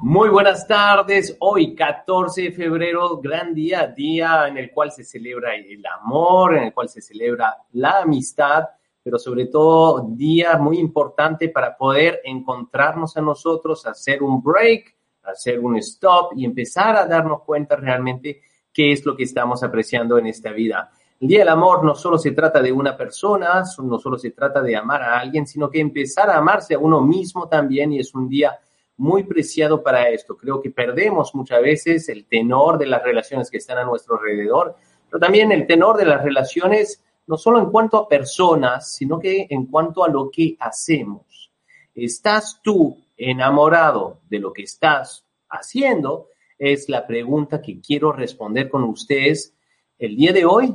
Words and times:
Muy 0.00 0.28
buenas 0.28 0.64
tardes. 0.68 1.36
Hoy, 1.40 1.74
14 1.74 2.42
de 2.42 2.52
febrero, 2.52 3.16
gran 3.16 3.52
día, 3.52 3.84
día 3.88 4.46
en 4.46 4.56
el 4.56 4.70
cual 4.70 4.92
se 4.92 5.02
celebra 5.02 5.56
el 5.56 5.84
amor, 6.00 6.56
en 6.56 6.64
el 6.64 6.72
cual 6.72 6.88
se 6.88 7.02
celebra 7.02 7.56
la 7.72 8.02
amistad, 8.02 8.62
pero 9.02 9.18
sobre 9.18 9.46
todo 9.46 10.06
día 10.10 10.56
muy 10.56 10.78
importante 10.78 11.48
para 11.48 11.76
poder 11.76 12.20
encontrarnos 12.22 13.16
a 13.16 13.20
nosotros, 13.20 13.84
hacer 13.86 14.22
un 14.22 14.40
break, 14.40 14.94
hacer 15.24 15.58
un 15.58 15.76
stop 15.78 16.32
y 16.36 16.44
empezar 16.44 16.94
a 16.94 17.04
darnos 17.04 17.42
cuenta 17.42 17.74
realmente 17.74 18.40
qué 18.72 18.92
es 18.92 19.04
lo 19.04 19.16
que 19.16 19.24
estamos 19.24 19.64
apreciando 19.64 20.16
en 20.16 20.28
esta 20.28 20.52
vida. 20.52 20.92
El 21.18 21.26
Día 21.26 21.40
del 21.40 21.48
Amor 21.48 21.84
no 21.84 21.96
solo 21.96 22.18
se 22.18 22.30
trata 22.30 22.62
de 22.62 22.70
una 22.70 22.96
persona, 22.96 23.64
no 23.82 23.98
solo 23.98 24.16
se 24.16 24.30
trata 24.30 24.62
de 24.62 24.76
amar 24.76 25.02
a 25.02 25.18
alguien, 25.18 25.44
sino 25.44 25.68
que 25.68 25.80
empezar 25.80 26.30
a 26.30 26.38
amarse 26.38 26.74
a 26.74 26.78
uno 26.78 27.00
mismo 27.00 27.48
también 27.48 27.92
y 27.92 27.98
es 27.98 28.14
un 28.14 28.28
día 28.28 28.56
muy 28.98 29.24
preciado 29.24 29.82
para 29.82 30.10
esto. 30.10 30.36
Creo 30.36 30.60
que 30.60 30.70
perdemos 30.70 31.34
muchas 31.34 31.62
veces 31.62 32.08
el 32.08 32.26
tenor 32.26 32.78
de 32.78 32.86
las 32.86 33.02
relaciones 33.02 33.50
que 33.50 33.56
están 33.56 33.78
a 33.78 33.84
nuestro 33.84 34.18
alrededor, 34.18 34.76
pero 35.08 35.20
también 35.20 35.50
el 35.52 35.66
tenor 35.66 35.96
de 35.96 36.04
las 36.04 36.22
relaciones 36.22 37.02
no 37.26 37.36
solo 37.36 37.60
en 37.60 37.70
cuanto 37.70 37.96
a 37.96 38.08
personas, 38.08 38.94
sino 38.94 39.18
que 39.18 39.46
en 39.48 39.66
cuanto 39.66 40.04
a 40.04 40.08
lo 40.08 40.30
que 40.30 40.56
hacemos. 40.58 41.52
¿Estás 41.94 42.60
tú 42.62 42.96
enamorado 43.16 44.20
de 44.28 44.38
lo 44.40 44.52
que 44.52 44.62
estás 44.62 45.24
haciendo? 45.48 46.28
Es 46.58 46.88
la 46.88 47.06
pregunta 47.06 47.62
que 47.62 47.80
quiero 47.80 48.12
responder 48.12 48.68
con 48.68 48.84
ustedes 48.84 49.54
el 49.98 50.16
día 50.16 50.32
de 50.32 50.44
hoy 50.44 50.74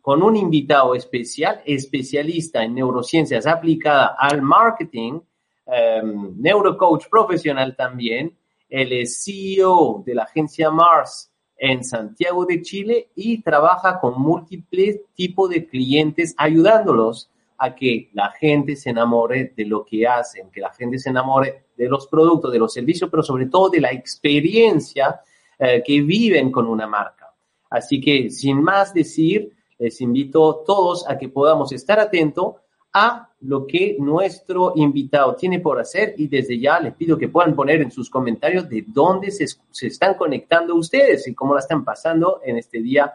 con 0.00 0.22
un 0.22 0.36
invitado 0.36 0.94
especial, 0.94 1.62
especialista 1.64 2.62
en 2.62 2.74
neurociencias 2.74 3.46
aplicada 3.46 4.14
al 4.18 4.42
marketing, 4.42 5.20
um, 5.66 6.34
neurocoach 6.40 7.08
profesional 7.08 7.74
también. 7.76 8.36
Él 8.68 8.92
es 8.92 9.24
CEO 9.24 10.02
de 10.04 10.14
la 10.14 10.24
agencia 10.24 10.70
Mars 10.70 11.30
en 11.56 11.84
Santiago 11.84 12.44
de 12.44 12.62
Chile 12.62 13.10
y 13.14 13.42
trabaja 13.42 14.00
con 14.00 14.20
múltiples 14.20 15.00
tipos 15.14 15.50
de 15.50 15.66
clientes 15.66 16.34
ayudándolos 16.36 17.30
a 17.58 17.74
que 17.74 18.10
la 18.12 18.30
gente 18.30 18.76
se 18.76 18.90
enamore 18.90 19.52
de 19.56 19.64
lo 19.64 19.84
que 19.84 20.06
hacen, 20.06 20.50
que 20.50 20.60
la 20.60 20.72
gente 20.72 20.98
se 20.98 21.10
enamore 21.10 21.66
de 21.76 21.88
los 21.88 22.06
productos, 22.08 22.52
de 22.52 22.58
los 22.58 22.72
servicios, 22.72 23.08
pero 23.10 23.22
sobre 23.22 23.46
todo 23.46 23.70
de 23.70 23.80
la 23.80 23.92
experiencia 23.92 25.20
eh, 25.58 25.82
que 25.84 26.02
viven 26.02 26.50
con 26.50 26.66
una 26.66 26.86
marca. 26.86 27.32
Así 27.70 28.00
que, 28.00 28.30
sin 28.30 28.62
más 28.62 28.92
decir, 28.92 29.52
les 29.78 30.00
invito 30.00 30.62
todos 30.66 31.08
a 31.08 31.16
que 31.16 31.28
podamos 31.28 31.72
estar 31.72 31.98
atentos 31.98 32.56
a 32.94 33.28
lo 33.40 33.66
que 33.66 33.96
nuestro 33.98 34.72
invitado 34.76 35.34
tiene 35.34 35.58
por 35.58 35.80
hacer 35.80 36.14
y 36.16 36.28
desde 36.28 36.58
ya 36.58 36.78
les 36.78 36.94
pido 36.94 37.18
que 37.18 37.28
puedan 37.28 37.54
poner 37.54 37.82
en 37.82 37.90
sus 37.90 38.08
comentarios 38.08 38.68
de 38.68 38.84
dónde 38.86 39.32
se, 39.32 39.46
están 39.86 40.14
conectando 40.14 40.76
ustedes 40.76 41.26
y 41.26 41.34
cómo 41.34 41.54
la 41.54 41.60
están 41.60 41.84
pasando 41.84 42.40
en 42.44 42.56
este 42.56 42.80
Día 42.80 43.12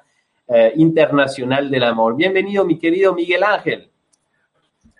eh, 0.50 0.74
Internacional 0.76 1.72
del 1.72 1.84
Amor. 1.86 2.18
Bienvenido, 2.18 2.66
mi 2.66 2.78
querido 2.78 3.16
Miguel 3.16 3.44
Ángel. 3.44 3.90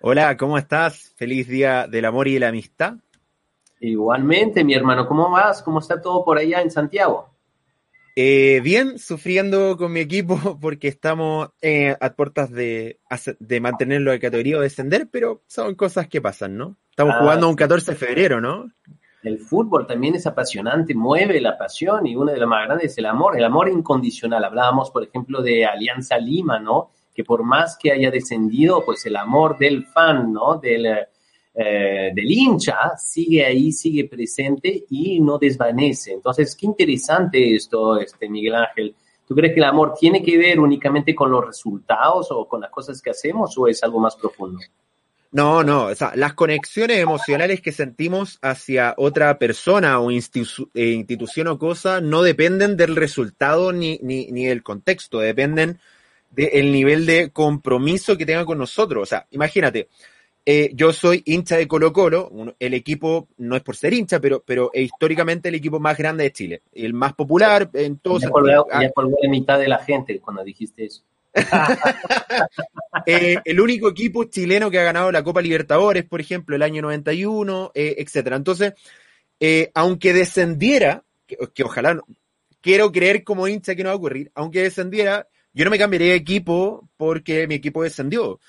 Hola, 0.02 0.38
¿cómo 0.38 0.58
estás? 0.58 1.14
Feliz 1.18 1.50
Día 1.50 1.86
del 1.86 2.06
Amor 2.06 2.30
y 2.30 2.36
de 2.36 2.40
la 2.40 2.48
Amistad. 2.48 2.94
Igualmente, 3.82 4.64
mi 4.64 4.74
hermano, 4.74 5.06
¿cómo 5.06 5.30
vas? 5.30 5.62
¿Cómo 5.62 5.80
está 5.80 6.02
todo 6.02 6.24
por 6.24 6.38
allá 6.38 6.62
en 6.62 6.72
Santiago? 6.72 7.30
Eh, 8.22 8.59
bien, 8.59 9.00
sufriendo 9.00 9.78
con 9.78 9.94
mi 9.94 10.02
equipo 10.02 10.36
porque 10.62 10.89
estamos 10.89 11.52
eh, 11.62 11.95
a 12.02 12.09
puertas 12.16 12.52
de, 12.52 13.00
de 13.39 13.61
mantenerlo 13.61 14.11
de 14.11 14.20
categoría 14.20 14.58
o 14.58 14.61
descender, 14.61 15.08
pero 15.09 15.42
son 15.48 15.73
cosas 15.76 16.09
que 16.09 16.20
pasan, 16.20 16.58
¿no? 16.58 16.76
Estamos 16.89 17.16
ah, 17.16 17.20
jugando 17.22 17.48
un 17.48 17.56
14 17.56 17.92
de 17.92 17.98
febrero, 17.98 18.42
¿no? 18.42 18.70
El 19.23 19.39
fútbol 19.39 19.88
también 19.88 20.16
es 20.16 20.28
apasionante, 20.28 20.94
mueve 20.94 21.39
la 21.39 21.58
pasión 21.58 22.08
y 22.08 22.17
una 22.17 22.34
de 22.34 22.39
las 22.39 22.50
más 22.50 22.66
grandes 22.66 22.92
es 22.92 22.98
el 22.98 23.06
amor, 23.06 23.38
el 23.38 23.45
amor 23.45 23.70
incondicional. 23.70 24.44
Hablábamos, 24.44 24.92
por 24.92 25.06
ejemplo, 25.06 25.42
de 25.42 25.66
Alianza 25.66 26.17
Lima, 26.17 26.60
¿no? 26.60 26.89
Que 27.15 27.23
por 27.23 27.45
más 27.45 27.77
que 27.82 27.94
haya 27.94 28.11
descendido, 28.11 28.83
pues 28.83 29.05
el 29.05 29.15
amor 29.15 29.58
del 29.58 29.86
fan, 29.86 30.33
¿no? 30.33 30.58
Del, 30.58 31.08
eh, 31.61 32.11
del 32.15 32.31
hincha 32.31 32.95
sigue 32.97 33.45
ahí, 33.45 33.73
sigue 33.73 34.05
presente 34.05 34.86
y 34.89 35.20
no 35.20 35.37
desvanece. 35.37 36.14
Entonces, 36.14 36.55
qué 36.55 36.65
interesante 36.65 37.53
esto, 37.53 37.99
este 37.99 38.30
Miguel 38.30 38.55
Ángel. 38.55 38.95
¿Tú 39.27 39.36
crees 39.36 39.53
que 39.53 39.59
el 39.59 39.65
amor 39.65 39.93
tiene 39.99 40.23
que 40.23 40.37
ver 40.37 40.58
únicamente 40.58 41.14
con 41.14 41.30
los 41.30 41.45
resultados 41.45 42.27
o 42.31 42.47
con 42.47 42.61
las 42.61 42.71
cosas 42.71 43.02
que 43.02 43.09
hacemos 43.09 43.58
o 43.58 43.67
es 43.67 43.83
algo 43.83 43.99
más 43.99 44.15
profundo? 44.15 44.58
No, 45.33 45.61
no, 45.61 45.87
o 45.87 45.95
sea, 45.95 46.14
las 46.15 46.33
conexiones 46.33 46.97
emocionales 46.99 47.59
que 47.59 47.73
sentimos 47.73 48.39
hacia 48.41 48.95
otra 48.95 49.37
persona 49.37 49.99
o 49.99 50.11
eh, 50.11 50.15
institución 50.76 51.47
o 51.47 51.59
cosa 51.59 51.99
no 51.99 52.21
dependen 52.21 52.77
del 52.77 52.95
resultado 52.95 53.73
ni, 53.73 53.99
ni, 54.02 54.31
ni 54.31 54.45
del 54.45 54.64
contexto, 54.64 55.20
dependen 55.20 55.80
del 56.31 56.71
nivel 56.71 57.05
de 57.05 57.31
compromiso 57.31 58.17
que 58.17 58.26
tenga 58.26 58.45
con 58.45 58.58
nosotros. 58.58 59.03
O 59.03 59.05
sea, 59.05 59.27
imagínate, 59.31 59.89
eh, 60.52 60.71
yo 60.73 60.92
soy 60.93 61.21
hincha 61.27 61.58
de 61.58 61.67
Colo 61.67 61.93
Colo, 61.93 62.55
el 62.58 62.73
equipo, 62.73 63.27
no 63.37 63.55
es 63.55 63.61
por 63.61 63.76
ser 63.76 63.93
hincha, 63.93 64.20
pero, 64.20 64.42
pero 64.43 64.71
históricamente 64.73 65.49
el 65.49 65.54
equipo 65.54 65.80
más 65.80 65.95
grande 65.95 66.23
de 66.23 66.32
Chile, 66.32 66.64
el 66.73 66.95
más 66.95 67.14
popular 67.14 67.70
en 67.71 67.99
todos 67.99 68.23
Ya 68.23 68.32
colgó, 68.32 68.67
ya 68.71 68.80
la 68.80 69.30
mitad 69.30 69.59
de 69.59 69.67
la 69.67 69.77
gente 69.77 70.20
cuando 70.20 70.43
dijiste 70.43 70.86
eso. 70.86 71.04
Eh, 73.05 73.38
el 73.45 73.61
único 73.61 73.89
equipo 73.89 74.23
chileno 74.26 74.70
que 74.70 74.80
ha 74.80 74.83
ganado 74.83 75.11
la 75.11 75.23
Copa 75.23 75.42
Libertadores, 75.42 76.04
por 76.04 76.20
ejemplo, 76.20 76.55
el 76.55 76.64
año 76.64 76.82
91, 76.82 77.71
eh, 77.76 77.95
etcétera. 77.99 78.36
Entonces, 78.36 78.73
aunque 79.76 80.14
descendiera, 80.14 81.04
que, 81.27 81.38
que, 81.54 81.64
ojalá, 81.64 81.99
quiero 82.61 82.92
creer 82.92 83.23
como 83.23 83.48
hincha 83.48 83.76
que 83.76 83.83
no 83.83 83.89
va 83.89 83.93
a 83.93 83.98
ocurrir, 83.98 84.32
aunque 84.33 84.64
descendiera, 84.64 85.27
yo 85.54 85.64
no 85.64 85.71
me 85.71 85.77
cambiaría 85.77 86.09
de 86.09 86.15
equipo 86.15 86.89
porque 86.98 87.48
mi 87.48 87.55
equipo 87.55 87.83
descendió. 87.83 88.39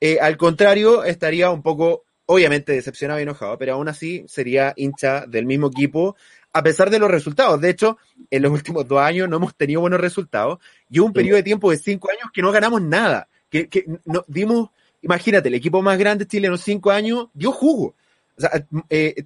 Eh, 0.00 0.18
al 0.20 0.36
contrario, 0.36 1.04
estaría 1.04 1.50
un 1.50 1.62
poco, 1.62 2.04
obviamente, 2.26 2.72
decepcionado 2.72 3.20
y 3.20 3.22
enojado, 3.22 3.56
pero 3.58 3.74
aún 3.74 3.88
así 3.88 4.24
sería 4.28 4.74
hincha 4.76 5.26
del 5.26 5.46
mismo 5.46 5.68
equipo, 5.68 6.16
a 6.52 6.62
pesar 6.62 6.90
de 6.90 6.98
los 6.98 7.10
resultados. 7.10 7.60
De 7.60 7.70
hecho, 7.70 7.98
en 8.30 8.42
los 8.42 8.52
últimos 8.58 8.86
dos 8.86 9.00
años 9.00 9.28
no 9.28 9.36
hemos 9.36 9.54
tenido 9.54 9.80
buenos 9.80 10.00
resultados 10.00 10.58
y 10.90 10.98
un 10.98 11.12
periodo 11.12 11.36
de 11.36 11.42
tiempo 11.42 11.70
de 11.70 11.78
cinco 11.78 12.10
años 12.10 12.30
que 12.32 12.42
no 12.42 12.52
ganamos 12.52 12.82
nada. 12.82 13.28
Que, 13.48 13.68
que 13.68 13.84
no, 14.04 14.24
dimos, 14.26 14.70
imagínate, 15.02 15.48
el 15.48 15.54
equipo 15.54 15.80
más 15.80 15.98
grande 15.98 16.24
de 16.24 16.28
Chile 16.28 16.46
en 16.46 16.52
los 16.52 16.62
cinco 16.62 16.90
años 16.90 17.28
dio 17.32 17.52
jugo. 17.52 17.94
O 18.36 18.40
sea, 18.40 18.66
eh, 18.90 19.24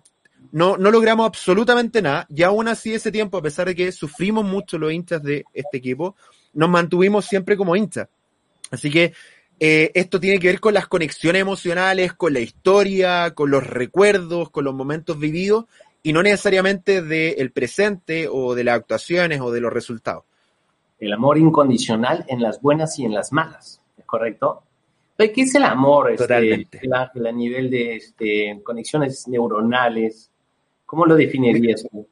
no, 0.53 0.77
no 0.77 0.91
logramos 0.91 1.27
absolutamente 1.27 2.03
nada 2.03 2.27
y 2.29 2.43
aún 2.43 2.69
así 2.69 2.93
ese 2.93 3.13
tiempo, 3.13 3.39
a 3.39 3.43
pesar 3.43 3.67
de 3.67 3.75
que 3.75 3.93
sufrimos 3.93 4.45
mucho 4.45 4.79
los 4.79 4.93
hinchas 4.93 5.23
de 5.23 5.45
este 5.53 5.79
equipo, 5.79 6.17
nos 6.53 6.69
mantuvimos 6.69 7.25
siempre 7.25 7.57
como 7.57 7.77
hinchas. 7.77 8.09
Así 8.71 8.91
que 8.91 9.13
eh, 9.63 9.91
esto 9.93 10.19
tiene 10.19 10.39
que 10.39 10.47
ver 10.47 10.59
con 10.59 10.73
las 10.73 10.89
conexiones 10.89 11.43
emocionales, 11.43 12.15
con 12.15 12.33
la 12.33 12.41
historia, 12.41 13.35
con 13.35 13.51
los 13.51 13.67
recuerdos, 13.67 14.49
con 14.49 14.65
los 14.65 14.75
momentos 14.75 15.19
vividos 15.19 15.67
y 16.03 16.15
no 16.15 16.23
necesariamente 16.23 17.03
del 17.03 17.53
presente 17.53 18.27
o 18.27 18.55
de 18.55 18.65
las 18.65 18.77
actuaciones 18.77 19.41
o 19.43 19.53
de 19.53 19.61
los 19.61 19.71
resultados. 19.71 20.25
El 20.99 21.13
amor 21.13 21.37
incondicional 21.37 22.25
en 22.27 22.41
las 22.41 22.63
buenas 22.63 22.99
y 22.99 23.05
en 23.05 23.13
las 23.13 23.33
malas, 23.33 23.83
¿es 23.99 24.05
correcto? 24.07 24.63
¿Qué 25.19 25.43
es 25.43 25.55
el 25.55 25.65
amor 25.65 26.11
este, 26.11 26.25
Totalmente. 26.25 26.81
a 26.91 27.33
nivel 27.33 27.69
de 27.69 27.97
este, 27.97 28.61
conexiones 28.65 29.29
neuronales? 29.29 30.31
¿Cómo 30.87 31.05
lo 31.05 31.15
definirías 31.15 31.87
tú? 31.91 32.09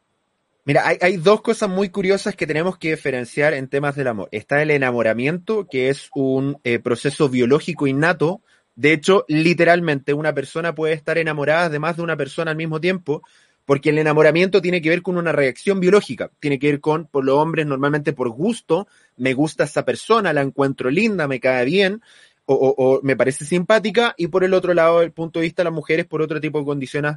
Mira, 0.68 0.82
hay, 0.86 1.16
dos 1.16 1.40
cosas 1.40 1.70
muy 1.70 1.88
curiosas 1.88 2.36
que 2.36 2.46
tenemos 2.46 2.76
que 2.76 2.90
diferenciar 2.90 3.54
en 3.54 3.68
temas 3.68 3.96
del 3.96 4.06
amor. 4.06 4.28
Está 4.32 4.60
el 4.60 4.70
enamoramiento, 4.70 5.66
que 5.66 5.88
es 5.88 6.10
un 6.14 6.58
eh, 6.62 6.78
proceso 6.78 7.30
biológico 7.30 7.86
innato. 7.86 8.42
De 8.74 8.92
hecho, 8.92 9.24
literalmente 9.28 10.12
una 10.12 10.34
persona 10.34 10.74
puede 10.74 10.92
estar 10.92 11.16
enamorada 11.16 11.70
de 11.70 11.78
más 11.78 11.96
de 11.96 12.02
una 12.02 12.18
persona 12.18 12.50
al 12.50 12.58
mismo 12.58 12.82
tiempo, 12.82 13.22
porque 13.64 13.88
el 13.88 13.96
enamoramiento 13.96 14.60
tiene 14.60 14.82
que 14.82 14.90
ver 14.90 15.00
con 15.00 15.16
una 15.16 15.32
reacción 15.32 15.80
biológica. 15.80 16.30
Tiene 16.38 16.58
que 16.58 16.66
ver 16.66 16.80
con, 16.80 17.06
por 17.06 17.24
los 17.24 17.36
hombres, 17.36 17.64
normalmente 17.64 18.12
por 18.12 18.28
gusto, 18.28 18.88
me 19.16 19.32
gusta 19.32 19.64
esa 19.64 19.86
persona, 19.86 20.34
la 20.34 20.42
encuentro 20.42 20.90
linda, 20.90 21.26
me 21.26 21.40
cae 21.40 21.64
bien, 21.64 22.02
o, 22.44 22.74
o 22.76 23.00
me 23.02 23.16
parece 23.16 23.46
simpática, 23.46 24.14
y 24.18 24.26
por 24.26 24.44
el 24.44 24.52
otro 24.52 24.74
lado, 24.74 25.00
el 25.00 25.12
punto 25.12 25.38
de 25.38 25.44
vista 25.44 25.62
de 25.62 25.70
las 25.70 25.74
mujeres, 25.74 26.04
por 26.04 26.20
otro 26.20 26.42
tipo 26.42 26.58
de 26.58 26.66
condiciones 26.66 27.16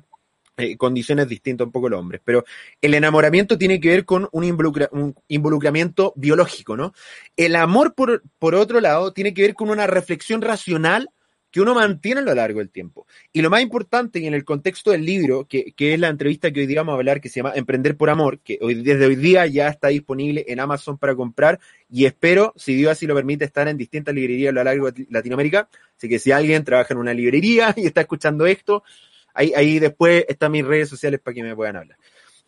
eh, 0.57 0.77
condiciones 0.77 1.27
distintas 1.27 1.65
un 1.65 1.71
poco 1.71 1.89
los 1.89 1.99
hombres. 1.99 2.21
Pero 2.23 2.43
el 2.81 2.93
enamoramiento 2.93 3.57
tiene 3.57 3.79
que 3.79 3.89
ver 3.89 4.05
con 4.05 4.27
un, 4.31 4.43
un 4.91 5.15
involucramiento 5.27 6.13
biológico, 6.15 6.77
¿no? 6.77 6.93
El 7.37 7.55
amor, 7.55 7.93
por, 7.93 8.23
por 8.39 8.55
otro 8.55 8.79
lado, 8.81 9.13
tiene 9.13 9.33
que 9.33 9.41
ver 9.43 9.53
con 9.53 9.69
una 9.69 9.87
reflexión 9.87 10.41
racional 10.41 11.09
que 11.51 11.61
uno 11.61 11.75
mantiene 11.75 12.21
a 12.21 12.23
lo 12.23 12.33
largo 12.33 12.59
del 12.59 12.69
tiempo. 12.69 13.05
Y 13.33 13.41
lo 13.41 13.49
más 13.49 13.61
importante, 13.61 14.19
y 14.19 14.25
en 14.25 14.33
el 14.33 14.45
contexto 14.45 14.91
del 14.91 15.05
libro, 15.05 15.45
que, 15.45 15.73
que, 15.73 15.93
es 15.93 15.99
la 15.99 16.07
entrevista 16.07 16.51
que 16.51 16.61
hoy 16.61 16.65
día 16.65 16.79
vamos 16.79 16.93
a 16.93 16.95
hablar, 16.95 17.19
que 17.19 17.29
se 17.29 17.41
llama 17.41 17.51
Emprender 17.55 17.97
por 17.97 18.09
Amor, 18.09 18.39
que 18.39 18.57
hoy, 18.61 18.75
desde 18.75 19.05
hoy 19.05 19.17
día 19.17 19.45
ya 19.47 19.67
está 19.67 19.89
disponible 19.89 20.45
en 20.47 20.61
Amazon 20.61 20.97
para 20.97 21.13
comprar, 21.13 21.59
y 21.89 22.05
espero, 22.05 22.53
si 22.55 22.73
Dios 22.75 22.93
así 22.93 23.05
lo 23.05 23.15
permite, 23.15 23.43
estar 23.43 23.67
en 23.67 23.75
distintas 23.77 24.15
librerías 24.15 24.51
a 24.51 24.53
lo 24.53 24.63
largo 24.63 24.91
de 24.91 25.05
Latinoamérica. 25.09 25.67
Así 25.97 26.07
que 26.07 26.19
si 26.19 26.31
alguien 26.31 26.63
trabaja 26.63 26.93
en 26.93 26.99
una 26.99 27.13
librería 27.13 27.73
y 27.77 27.85
está 27.85 28.01
escuchando 28.01 28.45
esto, 28.45 28.83
Ahí, 29.33 29.53
ahí 29.55 29.79
después 29.79 30.25
están 30.27 30.51
mis 30.51 30.65
redes 30.65 30.89
sociales 30.89 31.19
para 31.19 31.35
que 31.35 31.43
me 31.43 31.55
puedan 31.55 31.77
hablar. 31.77 31.97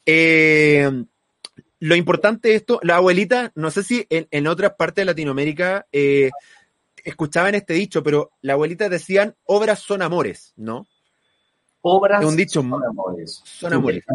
Eh, 0.06 0.89
lo 1.80 1.95
importante 1.95 2.50
de 2.50 2.56
esto, 2.56 2.80
la 2.83 2.97
abuelita, 2.97 3.51
no 3.56 3.69
sé 3.69 3.83
si 3.83 4.06
en, 4.09 4.27
en 4.31 4.47
otras 4.47 4.74
partes 4.75 5.01
de 5.01 5.06
Latinoamérica 5.06 5.85
eh, 5.91 6.31
escuchaban 7.03 7.56
este 7.56 7.74
dicho, 7.74 8.01
pero 8.03 8.31
la 8.41 8.53
abuelita 8.53 8.88
decían, 8.88 9.35
obras 9.44 9.80
son 9.80 10.01
amores, 10.01 10.53
¿no? 10.56 10.88
Obras 11.81 12.21
Es 12.21 12.27
un 12.27 12.38
dicho, 12.38 12.62
son 12.62 12.85
amores. 12.85 13.41
son 13.44 13.74
amores. 13.74 14.06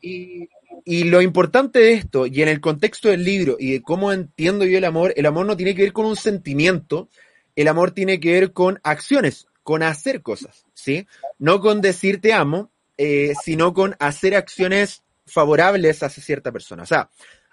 Y, 0.00 0.48
y 0.84 1.04
lo 1.04 1.22
importante 1.22 1.78
de 1.78 1.92
esto, 1.92 2.26
y 2.26 2.42
en 2.42 2.48
el 2.48 2.60
contexto 2.60 3.08
del 3.08 3.22
libro, 3.22 3.56
y 3.58 3.72
de 3.72 3.82
cómo 3.82 4.12
entiendo 4.12 4.64
yo 4.64 4.78
el 4.78 4.84
amor, 4.84 5.12
el 5.16 5.26
amor 5.26 5.46
no 5.46 5.56
tiene 5.56 5.76
que 5.76 5.82
ver 5.82 5.92
con 5.92 6.06
un 6.06 6.16
sentimiento, 6.16 7.08
el 7.54 7.68
amor 7.68 7.92
tiene 7.92 8.18
que 8.18 8.32
ver 8.32 8.52
con 8.52 8.80
acciones, 8.82 9.46
con 9.62 9.82
hacer 9.82 10.22
cosas, 10.22 10.66
¿sí? 10.74 11.06
No 11.38 11.60
con 11.60 11.80
decir 11.80 12.20
te 12.20 12.32
amo, 12.32 12.70
eh, 12.96 13.32
sino 13.42 13.72
con 13.72 13.96
hacer 13.98 14.34
acciones 14.34 15.02
favorables 15.26 16.02
hacia 16.02 16.22
cierta 16.22 16.52
persona. 16.52 16.82
O 16.82 16.86
sea, 16.86 17.10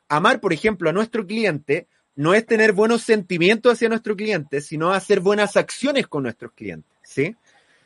amar, 0.07 0.41
por 0.41 0.53
ejemplo, 0.53 0.89
a 0.89 0.93
nuestro 0.93 1.25
cliente 1.25 1.87
no 2.15 2.33
es 2.33 2.45
tener 2.45 2.73
buenos 2.73 3.03
sentimientos 3.03 3.73
hacia 3.73 3.89
nuestro 3.89 4.15
cliente, 4.15 4.61
sino 4.61 4.91
hacer 4.91 5.21
buenas 5.21 5.55
acciones 5.55 6.07
con 6.07 6.23
nuestros 6.23 6.51
clientes, 6.53 6.91
¿sí? 7.03 7.35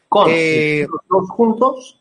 Con 0.09 0.31
Eh, 0.31 0.87
los 0.89 1.01
dos 1.09 1.29
juntos, 1.29 1.99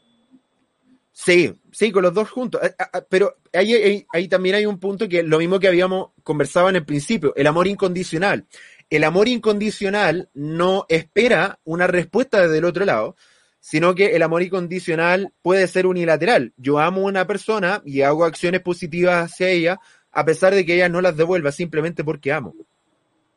Sí, 1.14 1.54
sí, 1.70 1.92
con 1.92 2.02
los 2.02 2.14
dos 2.14 2.30
juntos. 2.30 2.60
Ah, 2.64 2.74
ah, 2.78 2.90
ah, 2.94 3.04
Pero 3.08 3.36
ahí, 3.52 3.74
ahí- 3.74 4.06
ahí 4.12 4.28
también 4.28 4.54
hay 4.56 4.66
un 4.66 4.78
punto 4.78 5.08
que 5.08 5.22
lo 5.22 5.38
mismo 5.38 5.60
que 5.60 5.68
habíamos 5.68 6.10
conversado 6.22 6.70
en 6.70 6.76
el 6.76 6.86
principio, 6.86 7.34
el 7.36 7.46
amor 7.46 7.68
incondicional. 7.68 8.46
El 8.90 9.04
amor 9.04 9.28
incondicional 9.28 10.28
no 10.34 10.86
espera 10.88 11.58
una 11.64 11.86
respuesta 11.86 12.40
desde 12.40 12.58
el 12.58 12.64
otro 12.64 12.84
lado, 12.84 13.16
sino 13.60 13.94
que 13.94 14.16
el 14.16 14.22
amor 14.22 14.42
incondicional 14.42 15.32
puede 15.40 15.66
ser 15.68 15.86
unilateral. 15.86 16.52
Yo 16.56 16.78
amo 16.78 17.02
a 17.02 17.10
una 17.10 17.26
persona 17.26 17.80
y 17.84 18.02
hago 18.02 18.24
acciones 18.24 18.60
positivas 18.60 19.32
hacia 19.32 19.48
ella, 19.48 19.80
a 20.10 20.24
pesar 20.24 20.54
de 20.54 20.66
que 20.66 20.74
ella 20.74 20.88
no 20.88 21.00
las 21.00 21.16
devuelva 21.16 21.52
simplemente 21.52 22.04
porque 22.04 22.32
amo. 22.32 22.54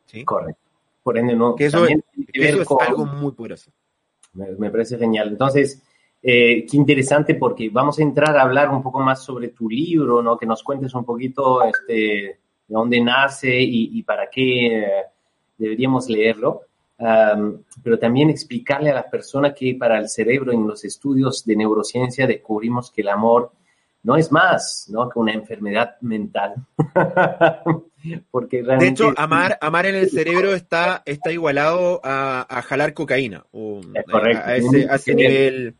¿Sí? 0.06 0.24
correcto. 0.24 0.60
Por 1.02 1.18
ende, 1.18 1.36
no. 1.36 1.54
Que 1.54 1.66
eso, 1.66 1.86
que 1.86 2.48
es 2.48 2.66
algo 2.80 3.06
muy 3.06 3.32
poderoso. 3.32 3.70
Me, 4.32 4.50
me 4.58 4.70
parece 4.70 4.98
genial. 4.98 5.28
Entonces, 5.28 5.80
eh, 6.20 6.66
qué 6.68 6.76
interesante 6.76 7.36
porque 7.36 7.70
vamos 7.70 8.00
a 8.00 8.02
entrar 8.02 8.36
a 8.36 8.42
hablar 8.42 8.70
un 8.70 8.82
poco 8.82 8.98
más 8.98 9.22
sobre 9.22 9.50
tu 9.50 9.68
libro, 9.68 10.22
¿no? 10.22 10.36
Que 10.36 10.46
nos 10.46 10.64
cuentes 10.64 10.92
un 10.94 11.04
poquito 11.04 11.62
este, 11.62 11.92
de 11.92 12.38
dónde 12.66 13.00
nace 13.00 13.60
y, 13.60 13.96
y 13.96 14.02
para 14.02 14.28
qué 14.28 14.78
eh, 14.78 15.02
deberíamos 15.58 16.08
leerlo. 16.08 16.62
Am, 16.98 17.62
pero 17.82 17.98
también 17.98 18.30
explicarle 18.30 18.90
a 18.90 18.94
las 18.94 19.04
personas 19.06 19.52
que 19.54 19.74
para 19.78 19.98
el 19.98 20.08
cerebro 20.08 20.52
en 20.52 20.66
los 20.66 20.82
estudios 20.84 21.44
de 21.44 21.54
neurociencia 21.56 22.26
descubrimos 22.26 22.90
que 22.90 23.02
el 23.02 23.08
amor 23.08 23.52
no 24.02 24.16
es 24.16 24.32
más 24.32 24.88
¿no? 24.90 25.08
que 25.10 25.18
una 25.18 25.32
enfermedad 25.34 25.96
mental. 26.00 26.54
porque 28.30 28.58
De 28.58 28.62
realmente 28.62 29.02
hecho, 29.02 29.12
amar, 29.16 29.58
amar 29.60 29.86
en 29.86 29.96
el 29.96 30.08
cerebro 30.10 30.54
está, 30.54 31.02
está 31.06 31.32
igualado 31.32 32.00
a, 32.04 32.46
a 32.48 32.62
jalar 32.62 32.94
cocaína. 32.94 33.44
o 33.52 33.80
Es 33.94 34.04
correcto. 34.10 34.42
A, 34.44 34.48
a 34.48 34.56
ese, 34.56 34.86
a 34.90 34.94
ese 34.94 35.14
nivel. 35.14 35.74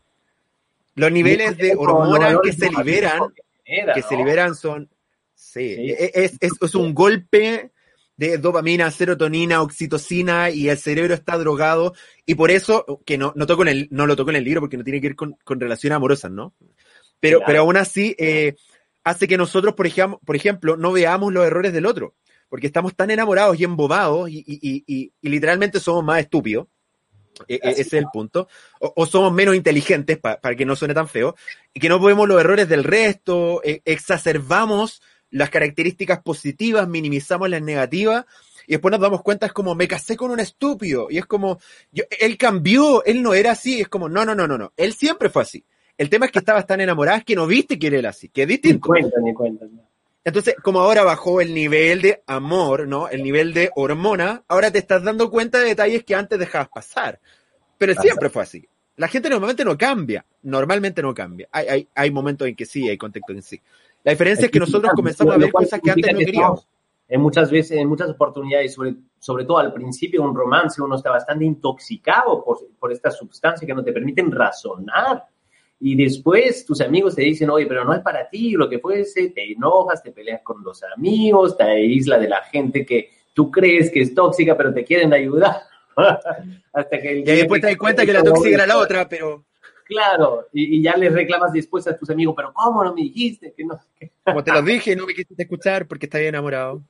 Los 0.95 1.11
niveles 1.11 1.57
de 1.57 1.75
hormonas 1.75 2.37
que 2.43 2.51
se 2.53 2.69
liberan, 2.69 3.21
que 3.65 4.01
se 4.01 4.15
liberan 4.17 4.55
son. 4.55 4.89
Sí, 5.33 5.75
Sí. 5.75 5.91
e- 5.91 6.11
es, 6.15 6.37
es, 6.39 6.51
es 6.59 6.75
un 6.75 6.93
golpe 6.95 7.71
de 8.17 8.37
dopamina, 8.39 8.89
serotonina, 8.91 9.61
oxitocina 9.61 10.49
y 10.49 10.69
el 10.69 10.77
cerebro 10.77 11.13
está 11.13 11.37
drogado. 11.37 11.93
Y 12.25 12.35
por 12.35 12.51
eso, 12.51 13.01
que 13.05 13.17
no, 13.17 13.31
no, 13.35 13.45
toco 13.45 13.61
en 13.61 13.67
el, 13.69 13.87
no 13.91 14.05
lo 14.07 14.15
toco 14.15 14.31
en 14.31 14.37
el 14.37 14.43
libro 14.43 14.59
porque 14.61 14.77
no 14.77 14.83
tiene 14.83 14.99
que 14.99 15.07
ver 15.09 15.15
con, 15.15 15.37
con 15.43 15.59
relaciones 15.59 15.95
amorosas, 15.95 16.31
¿no? 16.31 16.53
Pero, 17.19 17.39
Claro. 17.39 17.47
pero 17.47 17.59
aún 17.61 17.77
así, 17.77 18.15
eh, 18.17 18.55
hace 19.03 19.27
que 19.27 19.37
nosotros, 19.37 19.75
por 19.75 19.87
ejemplo, 19.87 20.19
por 20.25 20.35
ejemplo, 20.35 20.77
no 20.77 20.91
veamos 20.91 21.31
los 21.31 21.45
errores 21.45 21.71
del 21.73 21.85
otro. 21.85 22.15
Porque 22.49 22.67
estamos 22.67 22.95
tan 22.95 23.11
enamorados 23.11 23.59
y 23.59 23.65
embobados 23.65 24.29
y, 24.29 24.37
y, 24.47 24.83
y, 24.87 25.11
y- 25.21 25.29
literalmente 25.29 25.79
somos 25.81 26.03
más 26.03 26.19
estúpidos. 26.21 26.67
E- 27.47 27.55
e- 27.55 27.69
ese 27.71 27.81
es 27.81 27.93
el 27.93 28.05
punto. 28.11 28.47
O, 28.79 28.93
o 28.95 29.05
somos 29.05 29.33
menos 29.33 29.53
inteligentes, 29.53 30.17
pa- 30.17 30.39
para 30.39 30.55
que 30.55 30.65
no 30.65 30.75
suene 30.75 30.93
tan 30.93 31.07
feo, 31.09 31.35
y 31.73 31.79
que 31.79 31.89
no 31.89 31.99
vemos 31.99 32.27
los 32.27 32.39
errores 32.39 32.69
del 32.69 32.83
resto, 32.85 33.61
e- 33.63 33.81
exacerbamos 33.85 35.01
las 35.37 35.49
características 35.49 36.21
positivas, 36.21 36.87
minimizamos 36.87 37.49
las 37.49 37.61
negativas, 37.61 38.25
y 38.65 38.73
después 38.73 38.91
nos 38.91 38.99
damos 38.99 39.21
cuenta, 39.21 39.45
es 39.45 39.53
como, 39.53 39.75
me 39.75 39.87
casé 39.87 40.17
con 40.17 40.31
un 40.31 40.39
estúpido, 40.39 41.07
y 41.09 41.17
es 41.17 41.25
como, 41.25 41.59
yo, 41.91 42.03
él 42.19 42.37
cambió, 42.37 43.03
él 43.05 43.23
no 43.23 43.33
era 43.33 43.51
así, 43.51 43.79
es 43.79 43.87
como, 43.87 44.09
no, 44.09 44.25
no, 44.25 44.35
no, 44.35 44.47
no, 44.47 44.57
no, 44.57 44.73
él 44.75 44.93
siempre 44.93 45.29
fue 45.29 45.43
así. 45.43 45.63
El 45.97 46.09
tema 46.09 46.27
es 46.27 46.31
que 46.31 46.39
estabas 46.39 46.67
tan 46.67 46.79
enamorada 46.81 47.21
que 47.21 47.35
no 47.35 47.47
viste 47.47 47.79
que 47.79 47.87
él 47.87 47.95
era 47.95 48.09
así, 48.09 48.29
que 48.29 48.43
es 48.43 48.47
Ni 48.47 48.53
distinto. 48.55 48.87
cuenta, 48.87 49.19
ni 49.21 49.33
cuenta. 49.33 49.65
Entonces, 50.23 50.55
como 50.61 50.81
ahora 50.81 51.03
bajó 51.03 51.39
el 51.39 51.53
nivel 51.53 52.01
de 52.01 52.21
amor, 52.27 52.85
¿no? 52.87 53.07
El 53.07 53.23
nivel 53.23 53.53
de 53.53 53.71
hormona, 53.75 54.43
ahora 54.49 54.69
te 54.69 54.77
estás 54.77 55.01
dando 55.01 55.31
cuenta 55.31 55.57
de 55.59 55.69
detalles 55.69 56.03
que 56.03 56.15
antes 56.15 56.37
dejabas 56.37 56.67
pasar. 56.67 57.19
Pero 57.77 57.93
Pasa. 57.93 58.01
siempre 58.01 58.29
fue 58.29 58.43
así. 58.43 58.67
La 58.97 59.07
gente 59.07 59.29
normalmente 59.29 59.63
no 59.63 59.77
cambia. 59.77 60.25
Normalmente 60.43 61.01
no 61.01 61.13
cambia. 61.13 61.47
Hay, 61.51 61.67
hay, 61.67 61.87
hay 61.95 62.11
momentos 62.11 62.45
en 62.47 62.55
que 62.55 62.65
sí, 62.65 62.89
hay 62.89 62.97
contextos 62.97 63.35
en 63.37 63.41
sí. 63.41 63.61
La 64.07 64.11
diferencia 64.11 64.45
es 64.45 64.51
que 64.53 64.59
nosotros 64.59 64.93
comenzamos 64.95 65.33
a 65.33 65.37
ver 65.37 65.51
cosas 65.51 65.81
que 65.83 65.91
antes 65.91 66.13
no 66.13 66.19
queríamos. 66.19 66.65
En 67.09 67.19
muchas 67.19 67.51
veces, 67.51 67.77
en 67.77 67.89
muchas 67.89 68.09
oportunidades, 68.09 68.73
sobre, 68.73 68.95
sobre 69.19 69.43
todo 69.43 69.57
al 69.57 69.73
principio 69.73 70.21
de 70.21 70.29
un 70.29 70.33
romance, 70.33 70.81
uno 70.81 70.95
está 70.95 71.11
bastante 71.11 71.43
intoxicado 71.43 72.41
por, 72.41 72.57
por 72.79 72.93
esta 72.93 73.11
sustancia 73.11 73.67
que 73.67 73.73
no 73.73 73.83
te 73.83 73.91
permiten 73.91 74.31
razonar. 74.31 75.25
Y 75.81 75.93
después 76.01 76.65
tus 76.65 76.79
amigos 76.79 77.15
te 77.15 77.23
dicen, 77.23 77.49
oye, 77.49 77.65
pero 77.65 77.83
no 77.83 77.93
es 77.93 77.99
para 77.99 78.29
ti, 78.29 78.51
lo 78.51 78.69
que 78.69 78.79
fuese, 78.79 79.31
te 79.31 79.51
enojas, 79.51 80.01
te 80.01 80.13
peleas 80.13 80.39
con 80.41 80.63
los 80.63 80.81
amigos, 80.95 81.57
te 81.57 81.63
aísla 81.63 82.17
de 82.17 82.29
la 82.29 82.41
gente 82.43 82.85
que 82.85 83.09
tú 83.33 83.51
crees 83.51 83.91
que 83.91 84.03
es 84.03 84.15
tóxica, 84.15 84.55
pero 84.55 84.73
te 84.73 84.85
quieren 84.85 85.11
ayudar. 85.11 85.63
Hasta 86.71 87.01
que 87.01 87.17
Y 87.17 87.23
después 87.23 87.59
te 87.59 87.67
das 87.67 87.75
cuenta 87.75 88.05
que 88.05 88.13
la 88.13 88.23
tóxica 88.23 88.55
era 88.55 88.67
la 88.67 88.77
otra, 88.77 89.09
pero 89.09 89.43
Claro, 89.87 90.47
y, 90.53 90.77
y 90.77 90.81
ya 90.81 90.95
le 90.97 91.09
reclamas 91.09 91.53
después 91.53 91.87
a 91.87 91.95
tus 91.97 92.09
amigos, 92.09 92.33
pero 92.35 92.51
¿cómo 92.53 92.83
no 92.83 92.93
me 92.93 93.01
dijiste? 93.03 93.53
Que 93.55 93.63
no, 93.63 93.79
que- 93.99 94.11
como 94.23 94.43
te 94.43 94.51
lo 94.51 94.61
dije, 94.61 94.95
no 94.95 95.05
me 95.05 95.13
quisiste 95.13 95.43
escuchar 95.43 95.87
porque 95.87 96.05
estaba 96.07 96.23
enamorado. 96.23 96.81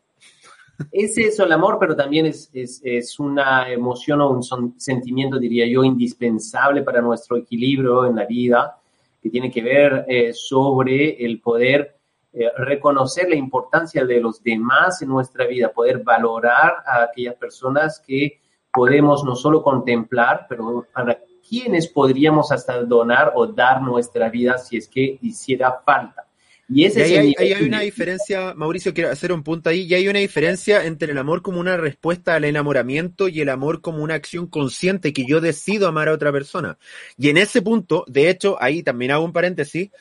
Es 0.92 1.18
eso 1.18 1.44
el 1.44 1.52
amor, 1.52 1.78
pero 1.80 1.96
también 1.96 2.28
es, 2.28 2.50
es, 2.54 2.82
es 2.84 3.20
una 3.20 3.70
emoción 3.72 4.22
o 4.22 4.30
un 4.30 4.44
son- 4.44 4.76
sentimiento, 4.80 5.40
diría 5.40 5.66
yo, 5.68 5.84
indispensable 5.84 6.84
para 6.84 7.02
nuestro 7.02 7.38
equilibrio 7.38 8.06
en 8.06 8.16
la 8.16 8.26
vida, 8.26 8.78
que 9.22 9.30
tiene 9.30 9.52
que 9.52 9.62
ver 9.64 10.06
eh, 10.08 10.34
sobre 10.34 11.24
el 11.26 11.40
poder 11.42 11.96
eh, 12.34 12.52
reconocer 12.58 13.28
la 13.30 13.36
importancia 13.36 14.06
de 14.06 14.20
los 14.22 14.44
demás 14.44 15.02
en 15.02 15.10
nuestra 15.10 15.48
vida, 15.48 15.72
poder 15.72 16.04
valorar 16.04 16.76
a 16.86 17.04
aquellas 17.04 17.36
personas 17.36 18.00
que 18.06 18.40
podemos 18.72 19.24
no 19.24 19.36
solo 19.36 19.64
contemplar, 19.64 20.46
pero 20.48 20.86
para 20.94 21.20
quienes 21.48 21.88
podríamos 21.88 22.52
hasta 22.52 22.84
donar 22.84 23.34
o 23.36 23.48
dar 23.48 23.82
nuestra 23.82 24.30
vida 24.30 24.58
si 24.58 24.78
es 24.78 24.88
que 24.88 25.18
hiciera 25.22 25.82
falta. 25.86 26.26
Y 26.70 26.82
Y 26.82 26.86
ese 26.86 27.04
ahí 27.04 27.12
es 27.12 27.18
el 27.18 27.20
hay, 27.20 27.36
ahí 27.38 27.54
hay 27.54 27.64
una 27.64 27.80
diferencia, 27.80 28.54
Mauricio, 28.54 28.94
quiero 28.94 29.10
hacer 29.10 29.32
un 29.32 29.42
punto 29.42 29.70
ahí, 29.70 29.84
y 29.84 29.94
hay 29.94 30.10
una 30.10 30.20
diferencia 30.20 30.84
entre 30.84 31.14
el 31.14 31.18
amor 31.18 31.42
como 31.42 31.62
una 31.62 31.78
respuesta 31.78 32.36
al 32.36 32.44
enamoramiento 32.44 33.30
y 33.30 33.40
el 33.40 33.48
amor 33.48 33.80
como 33.80 34.04
una 34.04 34.16
acción 34.16 34.48
consciente 34.48 35.14
que 35.14 35.26
yo 35.26 35.40
decido 35.40 35.88
amar 35.88 36.10
a 36.10 36.14
otra 36.14 36.32
persona. 36.34 36.78
Y 37.18 37.30
en 37.30 37.38
ese 37.38 37.62
punto, 37.62 38.04
de 38.08 38.30
hecho, 38.30 38.58
ahí 38.60 38.84
también 38.84 39.12
hago 39.12 39.24
un 39.24 39.32
paréntesis, 39.32 39.92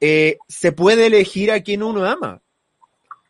eh, 0.00 0.36
se 0.46 0.70
puede 0.70 1.06
elegir 1.06 1.50
a 1.50 1.60
quien 1.60 1.82
uno 1.82 2.04
ama. 2.04 2.40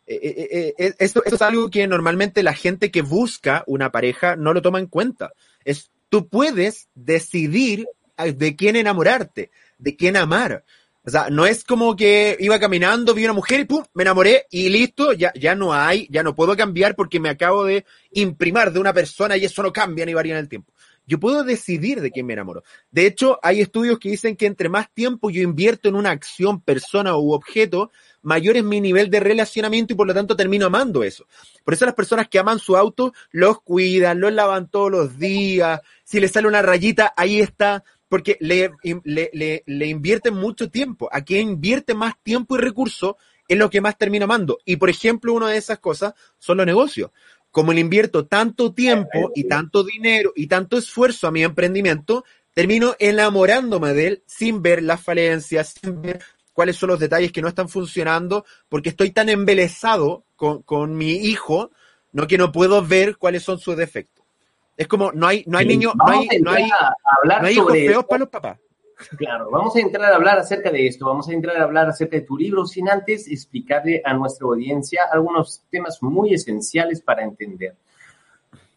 Eh, 0.05 0.19
eh, 0.21 0.47
eh, 0.51 0.73
eh, 0.77 0.93
esto, 0.99 1.23
esto 1.23 1.35
es 1.35 1.41
algo 1.41 1.69
que 1.69 1.87
normalmente 1.87 2.43
la 2.43 2.53
gente 2.53 2.91
que 2.91 3.01
busca 3.01 3.63
una 3.67 3.89
pareja 3.91 4.35
no 4.35 4.53
lo 4.53 4.61
toma 4.61 4.79
en 4.79 4.87
cuenta. 4.87 5.31
Es, 5.63 5.92
tú 6.13 6.27
puedes 6.27 6.89
decidir 6.93 7.87
a- 8.17 8.27
de 8.27 8.55
quién 8.55 8.75
enamorarte, 8.75 9.49
de 9.79 9.95
quién 9.95 10.15
amar. 10.15 10.63
O 11.03 11.09
sea, 11.09 11.31
no 11.31 11.47
es 11.47 11.63
como 11.63 11.95
que 11.95 12.37
iba 12.39 12.59
caminando, 12.59 13.15
vi 13.15 13.23
una 13.23 13.33
mujer 13.33 13.61
y 13.61 13.65
pum, 13.65 13.83
me 13.95 14.03
enamoré 14.03 14.45
y 14.51 14.69
listo, 14.69 15.13
ya, 15.13 15.33
ya 15.33 15.55
no 15.55 15.73
hay, 15.73 16.07
ya 16.11 16.21
no 16.21 16.35
puedo 16.35 16.55
cambiar 16.55 16.95
porque 16.95 17.19
me 17.19 17.29
acabo 17.29 17.65
de 17.65 17.83
imprimar 18.11 18.71
de 18.71 18.79
una 18.79 18.93
persona 18.93 19.37
y 19.37 19.45
eso 19.45 19.63
no 19.63 19.73
cambia 19.73 20.05
ni 20.05 20.13
varía 20.13 20.33
en 20.33 20.41
el 20.41 20.49
tiempo. 20.49 20.71
Yo 21.07 21.19
puedo 21.19 21.43
decidir 21.43 21.99
de 21.99 22.11
quién 22.11 22.27
me 22.27 22.33
enamoro. 22.33 22.63
De 22.91 23.07
hecho, 23.07 23.39
hay 23.41 23.61
estudios 23.61 23.97
que 23.97 24.11
dicen 24.11 24.35
que 24.35 24.45
entre 24.45 24.69
más 24.69 24.93
tiempo 24.93 25.31
yo 25.31 25.41
invierto 25.41 25.89
en 25.89 25.95
una 25.95 26.11
acción, 26.11 26.61
persona 26.61 27.17
u 27.17 27.33
objeto, 27.33 27.89
mayor 28.23 28.57
es 28.57 28.63
mi 28.63 28.81
nivel 28.81 29.09
de 29.09 29.19
relacionamiento 29.19 29.93
y 29.93 29.95
por 29.95 30.07
lo 30.07 30.13
tanto 30.13 30.35
termino 30.35 30.65
amando 30.65 31.03
eso. 31.03 31.27
Por 31.63 31.73
eso 31.73 31.85
las 31.85 31.93
personas 31.93 32.27
que 32.27 32.39
aman 32.39 32.59
su 32.59 32.75
auto 32.75 33.13
los 33.31 33.61
cuidan, 33.61 34.19
los 34.19 34.33
lavan 34.33 34.69
todos 34.69 34.91
los 34.91 35.19
días. 35.19 35.81
Si 36.03 36.19
le 36.19 36.27
sale 36.27 36.47
una 36.47 36.61
rayita, 36.61 37.13
ahí 37.15 37.39
está. 37.39 37.83
Porque 38.09 38.37
le, 38.39 38.71
le, 39.03 39.29
le, 39.33 39.63
le 39.65 39.87
invierten 39.87 40.35
mucho 40.35 40.69
tiempo. 40.69 41.09
A 41.11 41.21
quien 41.21 41.49
invierte 41.49 41.93
más 41.93 42.13
tiempo 42.21 42.55
y 42.55 42.59
recursos 42.59 43.15
es 43.47 43.57
lo 43.57 43.69
que 43.69 43.81
más 43.81 43.97
termino 43.97 44.25
amando. 44.25 44.59
Y 44.65 44.75
por 44.77 44.89
ejemplo, 44.89 45.33
una 45.33 45.49
de 45.49 45.57
esas 45.57 45.79
cosas 45.79 46.13
son 46.37 46.57
los 46.57 46.65
negocios. 46.65 47.11
Como 47.51 47.71
le 47.73 47.81
invierto 47.81 48.25
tanto 48.25 48.73
tiempo 48.73 49.31
y 49.35 49.47
tanto 49.47 49.83
dinero 49.83 50.33
y 50.35 50.47
tanto 50.47 50.77
esfuerzo 50.77 51.27
a 51.27 51.31
mi 51.31 51.43
emprendimiento, 51.43 52.23
termino 52.53 52.95
enamorándome 52.99 53.93
de 53.93 54.07
él 54.07 54.23
sin 54.25 54.61
ver 54.61 54.81
las 54.81 55.01
falencias, 55.01 55.75
sin 55.79 56.01
ver 56.01 56.23
cuáles 56.53 56.77
son 56.77 56.89
los 56.89 56.99
detalles 56.99 57.31
que 57.31 57.41
no 57.41 57.47
están 57.47 57.67
funcionando, 57.67 58.45
porque 58.69 58.89
estoy 58.89 59.11
tan 59.11 59.29
embelesado 59.29 60.25
con, 60.35 60.61
con 60.63 60.95
mi 60.95 61.11
hijo, 61.11 61.71
no 62.11 62.27
que 62.27 62.37
no 62.37 62.51
puedo 62.51 62.85
ver 62.85 63.17
cuáles 63.17 63.43
son 63.43 63.59
sus 63.59 63.75
defectos. 63.75 64.23
Es 64.77 64.87
como, 64.87 65.11
no 65.11 65.27
hay, 65.27 65.43
no 65.47 65.57
hay 65.57 65.65
niños, 65.65 65.93
no 65.95 66.07
hay, 66.07 66.27
no 66.41 66.51
hay, 66.51 66.69
no 67.41 67.45
hay 67.47 67.53
hijos 67.53 67.73
feos 67.73 68.05
para 68.05 68.19
los 68.19 68.29
papás. 68.29 68.59
Claro, 69.17 69.49
vamos 69.51 69.75
a 69.75 69.79
entrar 69.79 70.11
a 70.11 70.15
hablar 70.15 70.39
acerca 70.39 70.71
de 70.71 70.87
esto, 70.87 71.05
vamos 71.05 71.27
a 71.27 71.33
entrar 71.33 71.57
a 71.57 71.63
hablar 71.63 71.89
acerca 71.89 72.17
de 72.17 72.23
tu 72.23 72.37
libro, 72.37 72.65
sin 72.65 72.89
antes 72.89 73.27
explicarle 73.27 74.01
a 74.05 74.13
nuestra 74.13 74.47
audiencia 74.47 75.01
algunos 75.11 75.63
temas 75.69 76.01
muy 76.01 76.33
esenciales 76.33 77.01
para 77.01 77.23
entender. 77.23 77.75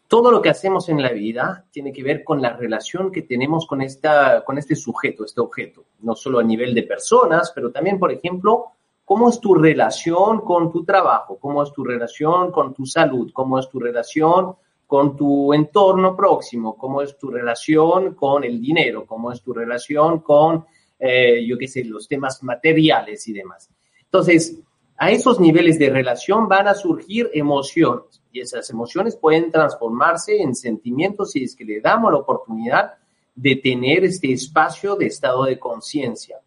Todo 0.07 0.31
lo 0.31 0.41
que 0.41 0.49
hacemos 0.49 0.87
en 0.87 1.01
la 1.01 1.11
vida 1.11 1.65
tiene 1.69 1.91
que 1.91 2.01
ver 2.01 2.23
con 2.23 2.41
la 2.41 2.55
relación 2.55 3.11
que 3.11 3.23
tenemos 3.23 3.67
con, 3.67 3.81
esta, 3.81 4.43
con 4.45 4.57
este 4.57 4.75
sujeto, 4.75 5.25
este 5.25 5.41
objeto, 5.41 5.83
no 5.99 6.15
solo 6.15 6.39
a 6.39 6.43
nivel 6.43 6.73
de 6.73 6.83
personas, 6.83 7.51
pero 7.53 7.71
también, 7.71 7.99
por 7.99 8.11
ejemplo, 8.11 8.71
cómo 9.03 9.29
es 9.29 9.41
tu 9.41 9.53
relación 9.53 10.41
con 10.41 10.71
tu 10.71 10.85
trabajo, 10.85 11.37
cómo 11.37 11.61
es 11.61 11.73
tu 11.73 11.83
relación 11.83 12.51
con 12.51 12.73
tu 12.73 12.85
salud, 12.85 13.31
cómo 13.33 13.59
es 13.59 13.69
tu 13.69 13.79
relación 13.79 14.55
con 14.85 15.17
tu 15.17 15.53
entorno 15.53 16.15
próximo, 16.15 16.77
cómo 16.77 17.01
es 17.01 17.17
tu 17.17 17.29
relación 17.29 18.15
con 18.15 18.45
el 18.45 18.61
dinero, 18.61 19.05
cómo 19.05 19.33
es 19.33 19.41
tu 19.41 19.53
relación 19.53 20.19
con, 20.19 20.65
eh, 20.97 21.45
yo 21.45 21.57
qué 21.57 21.67
sé, 21.67 21.83
los 21.83 22.07
temas 22.07 22.41
materiales 22.43 23.27
y 23.27 23.33
demás. 23.33 23.69
Entonces, 24.05 24.57
a 24.97 25.11
esos 25.11 25.39
niveles 25.39 25.77
de 25.77 25.89
relación 25.89 26.47
van 26.47 26.69
a 26.69 26.73
surgir 26.73 27.29
emociones 27.33 28.21
y 28.37 28.41
esas 28.41 28.69
emociones 28.69 29.15
pueden 29.15 29.51
transformarse 29.51 30.39
en 30.41 30.53
sentimientos 30.53 31.31
si 31.31 31.43
es 31.43 31.55
que 31.55 31.65
le 31.65 31.81
damos 31.81 32.11
la 32.11 32.19
oportunidad 32.19 32.93
de 33.35 33.55
tener 33.55 34.05
este 34.05 34.31
espacio 34.31 34.95
de 34.95 35.07
estado 35.07 35.45
de 35.45 35.59
conciencia. 35.59 36.39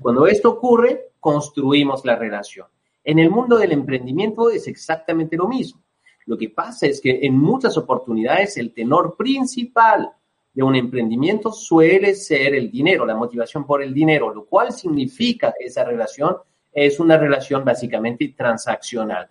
Cuando 0.00 0.26
esto 0.26 0.50
ocurre, 0.50 1.10
construimos 1.20 2.04
la 2.04 2.16
relación. 2.16 2.66
En 3.04 3.18
el 3.18 3.30
mundo 3.30 3.56
del 3.56 3.72
emprendimiento 3.72 4.50
es 4.50 4.66
exactamente 4.66 5.36
lo 5.36 5.48
mismo. 5.48 5.80
Lo 6.26 6.36
que 6.36 6.50
pasa 6.50 6.86
es 6.86 7.00
que 7.00 7.20
en 7.22 7.38
muchas 7.38 7.76
oportunidades 7.76 8.56
el 8.56 8.72
tenor 8.72 9.16
principal 9.16 10.10
de 10.52 10.62
un 10.62 10.74
emprendimiento 10.74 11.52
suele 11.52 12.14
ser 12.14 12.54
el 12.54 12.70
dinero, 12.70 13.06
la 13.06 13.14
motivación 13.14 13.64
por 13.64 13.82
el 13.82 13.94
dinero, 13.94 14.34
lo 14.34 14.44
cual 14.44 14.72
significa 14.72 15.54
que 15.58 15.66
esa 15.66 15.84
relación 15.84 16.36
es 16.72 17.00
una 17.00 17.16
relación 17.16 17.64
básicamente 17.64 18.34
transaccional. 18.36 19.28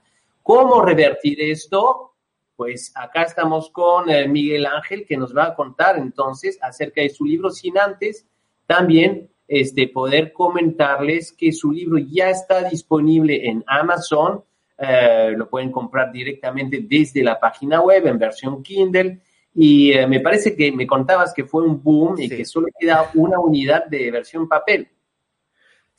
¿Cómo 0.47 0.81
revertir 0.81 1.41
esto? 1.41 2.13
Pues 2.55 2.93
acá 2.95 3.23
estamos 3.23 3.69
con 3.69 4.09
eh, 4.09 4.29
Miguel 4.29 4.65
Ángel 4.65 5.05
que 5.05 5.17
nos 5.17 5.35
va 5.35 5.47
a 5.47 5.53
contar 5.53 5.97
entonces 5.97 6.57
acerca 6.61 7.01
de 7.01 7.09
su 7.09 7.25
libro 7.25 7.49
sin 7.49 7.77
antes 7.77 8.25
también 8.65 9.29
este, 9.45 9.89
poder 9.89 10.31
comentarles 10.31 11.33
que 11.33 11.51
su 11.51 11.73
libro 11.73 11.97
ya 11.97 12.29
está 12.29 12.63
disponible 12.69 13.45
en 13.45 13.61
Amazon 13.67 14.41
eh, 14.77 15.33
lo 15.35 15.49
pueden 15.49 15.69
comprar 15.69 16.13
directamente 16.13 16.79
desde 16.81 17.23
la 17.23 17.37
página 17.37 17.81
web 17.81 18.07
en 18.07 18.17
versión 18.17 18.63
Kindle. 18.63 19.19
Y 19.53 19.91
eh, 19.91 20.07
me 20.07 20.21
parece 20.21 20.55
que 20.55 20.71
me 20.71 20.87
contabas 20.87 21.33
que 21.33 21.43
fue 21.43 21.63
un 21.63 21.83
boom 21.83 22.15
y 22.19 22.29
que 22.29 22.45
solo 22.45 22.67
queda 22.79 23.11
una 23.15 23.37
unidad 23.37 23.87
de 23.87 24.11
versión 24.11 24.47
papel. 24.47 24.87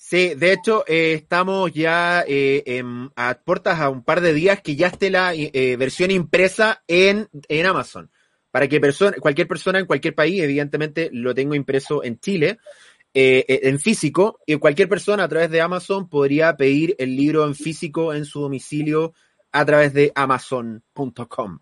Sí, 0.00 0.34
de 0.34 0.52
hecho, 0.52 0.84
eh, 0.86 1.12
estamos 1.12 1.70
ya 1.72 2.24
a 3.16 3.38
puertas 3.44 3.80
a 3.80 3.90
un 3.90 4.02
par 4.02 4.22
de 4.22 4.32
días 4.32 4.62
que 4.62 4.76
ya 4.76 4.86
esté 4.86 5.10
la 5.10 5.34
versión 5.76 6.10
impresa 6.10 6.82
en, 6.86 7.28
en 7.48 7.66
Amazon. 7.66 8.10
Para 8.50 8.68
que 8.68 8.80
persona, 8.80 9.16
cualquier 9.20 9.46
persona 9.46 9.78
en 9.80 9.86
cualquier 9.86 10.14
país, 10.14 10.40
evidentemente 10.40 11.10
lo 11.12 11.34
tengo 11.34 11.54
impreso 11.54 12.02
en 12.02 12.18
Chile, 12.18 12.58
eh, 13.14 13.44
eh, 13.48 13.60
en 13.64 13.78
físico 13.78 14.38
y 14.46 14.56
cualquier 14.56 14.88
persona 14.88 15.24
a 15.24 15.28
través 15.28 15.50
de 15.50 15.62
Amazon 15.62 16.08
podría 16.08 16.56
pedir 16.56 16.94
el 16.98 17.16
libro 17.16 17.46
en 17.46 17.54
físico 17.54 18.12
en 18.12 18.26
su 18.26 18.40
domicilio 18.42 19.14
a 19.50 19.64
través 19.64 19.94
de 19.94 20.12
amazon.com. 20.14 21.58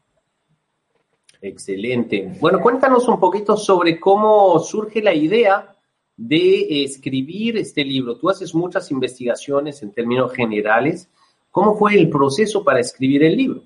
Excelente. 1.40 2.33
Bueno, 2.40 2.61
cuéntanos 2.61 3.07
un 3.07 3.21
poquito 3.21 3.57
sobre 3.57 4.00
cómo 4.00 4.59
surge 4.59 5.00
la 5.00 5.14
idea 5.14 5.75
de 6.17 6.85
escribir 6.85 7.57
este 7.59 7.85
libro. 7.85 8.17
Tú 8.17 8.31
haces 8.31 8.55
muchas 8.55 8.91
investigaciones 8.91 9.83
en 9.83 9.93
términos 9.93 10.33
generales. 10.33 11.09
¿Cómo 11.51 11.77
fue 11.77 11.95
el 11.95 12.09
proceso 12.09 12.65
para 12.65 12.81
escribir 12.81 13.23
el 13.25 13.37
libro? 13.37 13.63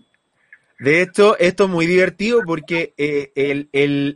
De 0.78 1.02
hecho, 1.02 1.38
esto 1.38 1.64
es 1.64 1.70
muy 1.70 1.86
divertido 1.86 2.40
porque 2.46 2.94
eh, 2.96 3.32
el, 3.34 4.08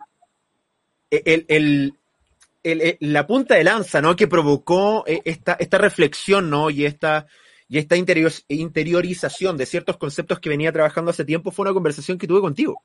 eh, 2.66 2.96
la 3.00 3.26
punta 3.26 3.54
de 3.54 3.64
lanza, 3.64 4.00
¿no? 4.00 4.16
Que 4.16 4.26
provocó 4.26 5.04
eh, 5.06 5.20
esta, 5.24 5.52
esta 5.54 5.76
reflexión, 5.76 6.48
¿no? 6.48 6.70
Y 6.70 6.86
esta, 6.86 7.26
y 7.68 7.78
esta 7.78 7.96
interiorización 7.96 9.56
de 9.56 9.66
ciertos 9.66 9.96
conceptos 9.98 10.40
que 10.40 10.48
venía 10.48 10.72
trabajando 10.72 11.10
hace 11.10 11.24
tiempo 11.24 11.50
fue 11.50 11.64
una 11.64 11.74
conversación 11.74 12.16
que 12.16 12.26
tuve 12.26 12.40
contigo. 12.40 12.82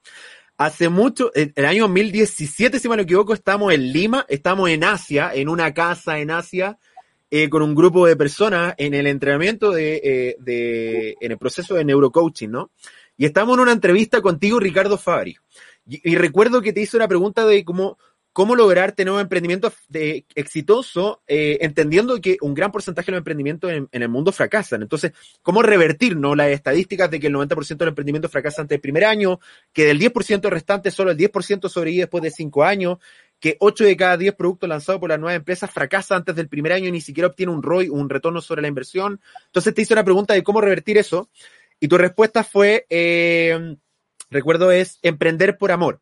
Hace 0.59 0.89
mucho, 0.89 1.31
en 1.35 1.53
el 1.55 1.63
año 1.63 1.83
2017, 1.83 2.81
si 2.81 2.89
me 2.89 2.97
no 2.97 3.03
equivoco, 3.03 3.33
estamos 3.33 3.73
en 3.73 3.93
Lima, 3.93 4.25
estamos 4.27 4.69
en 4.69 4.83
Asia, 4.83 5.31
en 5.33 5.47
una 5.47 5.73
casa 5.73 6.19
en 6.19 6.31
Asia, 6.31 6.77
eh, 7.31 7.47
con 7.49 7.61
un 7.61 7.73
grupo 7.73 8.05
de 8.05 8.17
personas 8.17 8.73
en 8.77 8.93
el 8.93 9.07
entrenamiento 9.07 9.71
de, 9.71 10.35
de, 10.37 11.15
en 11.21 11.31
el 11.31 11.37
proceso 11.37 11.75
de 11.75 11.85
neurocoaching, 11.85 12.51
¿no? 12.51 12.71
Y 13.15 13.23
estamos 13.23 13.55
en 13.55 13.61
una 13.61 13.71
entrevista 13.71 14.19
contigo, 14.21 14.59
Ricardo 14.59 14.97
Fabri. 14.97 15.37
Y 15.87 16.17
recuerdo 16.17 16.61
que 16.61 16.73
te 16.73 16.81
hice 16.81 16.97
una 16.97 17.07
pregunta 17.07 17.45
de 17.45 17.63
cómo, 17.63 17.97
cómo 18.33 18.55
lograr 18.55 18.91
tener 18.91 19.13
un 19.13 19.19
emprendimiento 19.19 19.73
exitoso, 20.35 21.21
eh, 21.27 21.57
entendiendo 21.61 22.21
que 22.21 22.37
un 22.41 22.53
gran 22.53 22.71
porcentaje 22.71 23.07
de 23.07 23.13
los 23.13 23.19
emprendimientos 23.19 23.71
en, 23.71 23.87
el 23.91 24.09
mundo 24.09 24.31
fracasan. 24.31 24.81
Entonces, 24.81 25.13
¿cómo 25.41 25.61
revertir 25.61 26.15
¿no? 26.15 26.35
las 26.35 26.49
estadísticas 26.49 27.09
de 27.09 27.19
que 27.19 27.27
el 27.27 27.33
90% 27.33 27.77
de 27.77 27.85
los 27.85 27.91
emprendimientos 27.91 28.31
fracasan 28.31 28.63
antes 28.63 28.75
del 28.75 28.81
primer 28.81 29.05
año, 29.05 29.39
que 29.73 29.85
del 29.85 29.99
10% 29.99 30.49
restante 30.49 30.91
solo 30.91 31.11
el 31.11 31.17
10% 31.17 31.69
sobrevive 31.69 32.03
después 32.03 32.23
de 32.23 32.31
5 32.31 32.63
años, 32.63 32.97
que 33.39 33.57
8 33.59 33.85
de 33.85 33.97
cada 33.97 34.17
10 34.17 34.35
productos 34.35 34.69
lanzados 34.69 34.99
por 34.99 35.09
las 35.09 35.19
nuevas 35.19 35.37
empresas 35.37 35.71
fracasan 35.71 36.17
antes 36.17 36.35
del 36.35 36.49
primer 36.49 36.73
año 36.73 36.87
y 36.87 36.91
ni 36.91 37.01
siquiera 37.01 37.27
obtiene 37.27 37.51
un 37.51 37.63
ROI, 37.63 37.89
un 37.89 38.09
retorno 38.09 38.41
sobre 38.41 38.61
la 38.61 38.67
inversión? 38.67 39.21
Entonces 39.47 39.73
te 39.73 39.81
hice 39.81 39.93
una 39.93 40.03
pregunta 40.03 40.33
de 40.33 40.43
cómo 40.43 40.61
revertir 40.61 40.97
eso 40.97 41.29
y 41.79 41.87
tu 41.87 41.97
respuesta 41.97 42.43
fue, 42.43 42.85
eh, 42.89 43.75
recuerdo, 44.29 44.71
es 44.71 44.99
emprender 45.01 45.57
por 45.57 45.71
amor 45.71 46.01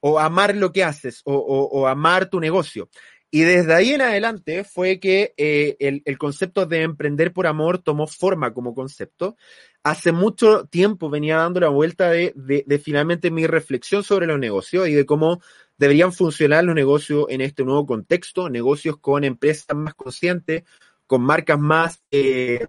o 0.00 0.18
amar 0.18 0.54
lo 0.56 0.72
que 0.72 0.84
haces, 0.84 1.22
o, 1.24 1.86
amar 1.86 2.30
tu 2.30 2.40
negocio. 2.40 2.88
Y 3.30 3.42
desde 3.42 3.74
ahí 3.74 3.92
en 3.92 4.00
adelante 4.00 4.64
fue 4.64 4.98
que 5.00 5.34
eh, 5.36 5.76
el, 5.80 6.18
concepto 6.18 6.64
de 6.64 6.82
emprender 6.82 7.32
por 7.32 7.46
amor 7.46 7.78
tomó 7.78 8.06
forma 8.06 8.54
como 8.54 8.74
concepto. 8.74 9.36
Hace 9.82 10.12
mucho 10.12 10.64
tiempo 10.66 11.10
venía 11.10 11.36
dando 11.36 11.60
la 11.60 11.68
vuelta 11.68 12.10
de, 12.10 12.32
de, 12.34 12.78
finalmente 12.78 13.30
mi 13.30 13.46
reflexión 13.46 14.02
sobre 14.02 14.26
los 14.26 14.38
negocios 14.38 14.88
y 14.88 14.94
de 14.94 15.04
cómo 15.04 15.42
deberían 15.76 16.12
funcionar 16.12 16.64
los 16.64 16.74
negocios 16.74 17.26
en 17.28 17.42
este 17.42 17.64
nuevo 17.64 17.86
contexto, 17.86 18.48
negocios 18.48 18.96
con 18.98 19.24
empresas 19.24 19.76
más 19.76 19.94
conscientes, 19.94 20.64
con 21.06 21.22
marcas 21.22 21.58
más, 21.58 22.02
eh, 22.10 22.66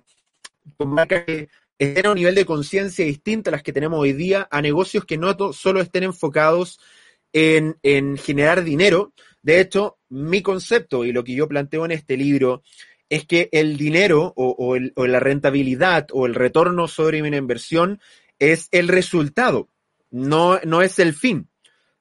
con 0.77 0.89
marcas 0.89 1.23
que 1.23 1.49
estén 1.77 2.05
a 2.05 2.11
un 2.11 2.15
nivel 2.15 2.35
de 2.35 2.45
conciencia 2.45 3.05
distinto 3.05 3.49
a 3.49 3.51
las 3.51 3.63
que 3.63 3.73
tenemos 3.73 3.99
hoy 3.99 4.13
día, 4.13 4.47
a 4.51 4.61
negocios 4.61 5.05
que 5.05 5.17
no 5.17 5.35
solo 5.53 5.81
estén 5.81 6.03
enfocados 6.03 6.79
en, 6.79 6.97
generar 7.33 8.63
dinero. 8.63 9.13
De 9.41 9.59
hecho, 9.59 9.97
mi 10.09 10.41
concepto 10.41 11.05
y 11.05 11.11
lo 11.11 11.23
que 11.23 11.33
yo 11.33 11.47
planteo 11.47 11.85
en 11.85 11.91
este 11.91 12.17
libro 12.17 12.63
es 13.09 13.25
que 13.25 13.49
el 13.51 13.77
dinero 13.77 14.33
o, 14.35 14.77
la 14.77 15.19
rentabilidad 15.19 16.07
o 16.11 16.25
el 16.25 16.35
retorno 16.35 16.87
sobre 16.87 17.21
mi 17.21 17.35
inversión 17.35 17.99
es 18.37 18.69
el 18.71 18.87
resultado, 18.87 19.69
no, 20.11 20.59
no 20.63 20.81
es 20.81 20.99
el 20.99 21.13
fin. 21.13 21.49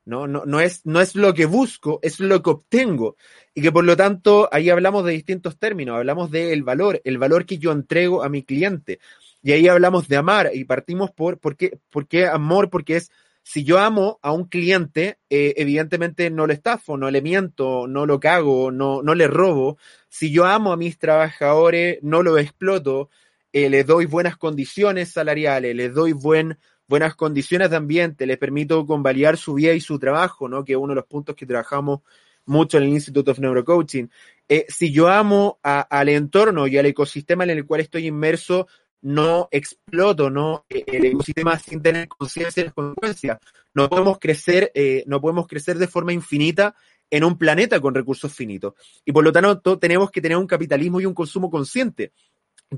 ¿no? 0.04 0.26
No, 0.26 0.46
no, 0.46 0.60
es, 0.60 0.86
no 0.86 1.02
es 1.02 1.14
lo 1.14 1.34
que 1.34 1.44
busco, 1.44 1.98
es 2.02 2.18
lo 2.18 2.42
que 2.42 2.48
obtengo. 2.48 3.16
Y 3.54 3.60
que 3.60 3.70
por 3.70 3.84
lo 3.84 3.94
tanto 3.94 4.48
ahí 4.50 4.70
hablamos 4.70 5.04
de 5.04 5.12
distintos 5.12 5.58
términos, 5.58 5.96
hablamos 5.96 6.30
del 6.30 6.62
valor, 6.62 7.02
el 7.04 7.18
valor 7.18 7.44
que 7.44 7.58
yo 7.58 7.72
entrego 7.72 8.22
a 8.22 8.30
mi 8.30 8.42
cliente. 8.42 9.00
Y 9.42 9.52
ahí 9.52 9.68
hablamos 9.68 10.08
de 10.08 10.16
amar 10.16 10.50
y 10.54 10.64
partimos 10.64 11.10
por, 11.10 11.38
¿por 11.38 11.56
qué, 11.56 11.78
por 11.90 12.06
qué 12.08 12.26
amor? 12.26 12.70
Porque 12.70 12.96
es 12.96 13.12
si 13.50 13.64
yo 13.64 13.78
amo 13.78 14.18
a 14.20 14.30
un 14.30 14.44
cliente, 14.44 15.20
eh, 15.30 15.54
evidentemente 15.56 16.28
no 16.28 16.46
le 16.46 16.52
estafo, 16.52 16.98
no 16.98 17.10
le 17.10 17.22
miento, 17.22 17.86
no 17.88 18.04
lo 18.04 18.20
cago, 18.20 18.70
no, 18.70 19.00
no 19.00 19.14
le 19.14 19.26
robo. 19.26 19.78
Si 20.10 20.30
yo 20.30 20.44
amo 20.44 20.70
a 20.70 20.76
mis 20.76 20.98
trabajadores, 20.98 21.98
no 22.02 22.22
lo 22.22 22.36
exploto, 22.36 23.08
eh, 23.54 23.70
les 23.70 23.86
doy 23.86 24.04
buenas 24.04 24.36
condiciones 24.36 25.12
salariales, 25.12 25.74
les 25.74 25.94
doy 25.94 26.12
buen, 26.12 26.58
buenas 26.88 27.14
condiciones 27.14 27.70
de 27.70 27.76
ambiente, 27.76 28.26
les 28.26 28.36
permito 28.36 28.84
convalidar 28.84 29.38
su 29.38 29.54
vida 29.54 29.72
y 29.72 29.80
su 29.80 29.98
trabajo, 29.98 30.46
¿no? 30.46 30.62
que 30.62 30.72
es 30.74 30.78
uno 30.78 30.90
de 30.90 30.96
los 30.96 31.06
puntos 31.06 31.34
que 31.34 31.46
trabajamos 31.46 32.00
mucho 32.44 32.76
en 32.76 32.84
el 32.84 32.90
Institute 32.90 33.30
of 33.30 33.38
Neurocoaching. 33.38 34.10
Eh, 34.46 34.66
si 34.68 34.92
yo 34.92 35.08
amo 35.08 35.58
al 35.62 36.10
entorno 36.10 36.66
y 36.66 36.76
al 36.76 36.84
ecosistema 36.84 37.44
en 37.44 37.50
el 37.50 37.64
cual 37.64 37.80
estoy 37.80 38.08
inmerso, 38.08 38.66
no 39.02 39.48
exploto, 39.50 40.30
¿no? 40.30 40.66
Eh, 40.68 40.84
el 40.86 41.04
ecosistema 41.06 41.58
sin 41.58 41.82
tener 41.82 42.08
conciencia 42.08 42.62
de 42.62 42.66
las 42.66 42.74
consecuencias. 42.74 43.38
No 43.74 43.88
podemos 43.88 44.18
crecer, 44.18 44.70
eh, 44.74 45.04
no 45.06 45.20
podemos 45.20 45.46
crecer 45.46 45.78
de 45.78 45.88
forma 45.88 46.12
infinita 46.12 46.74
en 47.10 47.24
un 47.24 47.38
planeta 47.38 47.80
con 47.80 47.94
recursos 47.94 48.32
finitos. 48.32 48.74
Y 49.04 49.12
por 49.12 49.24
lo 49.24 49.32
tanto, 49.32 49.78
tenemos 49.78 50.10
que 50.10 50.20
tener 50.20 50.36
un 50.36 50.46
capitalismo 50.46 51.00
y 51.00 51.06
un 51.06 51.14
consumo 51.14 51.50
consciente. 51.50 52.12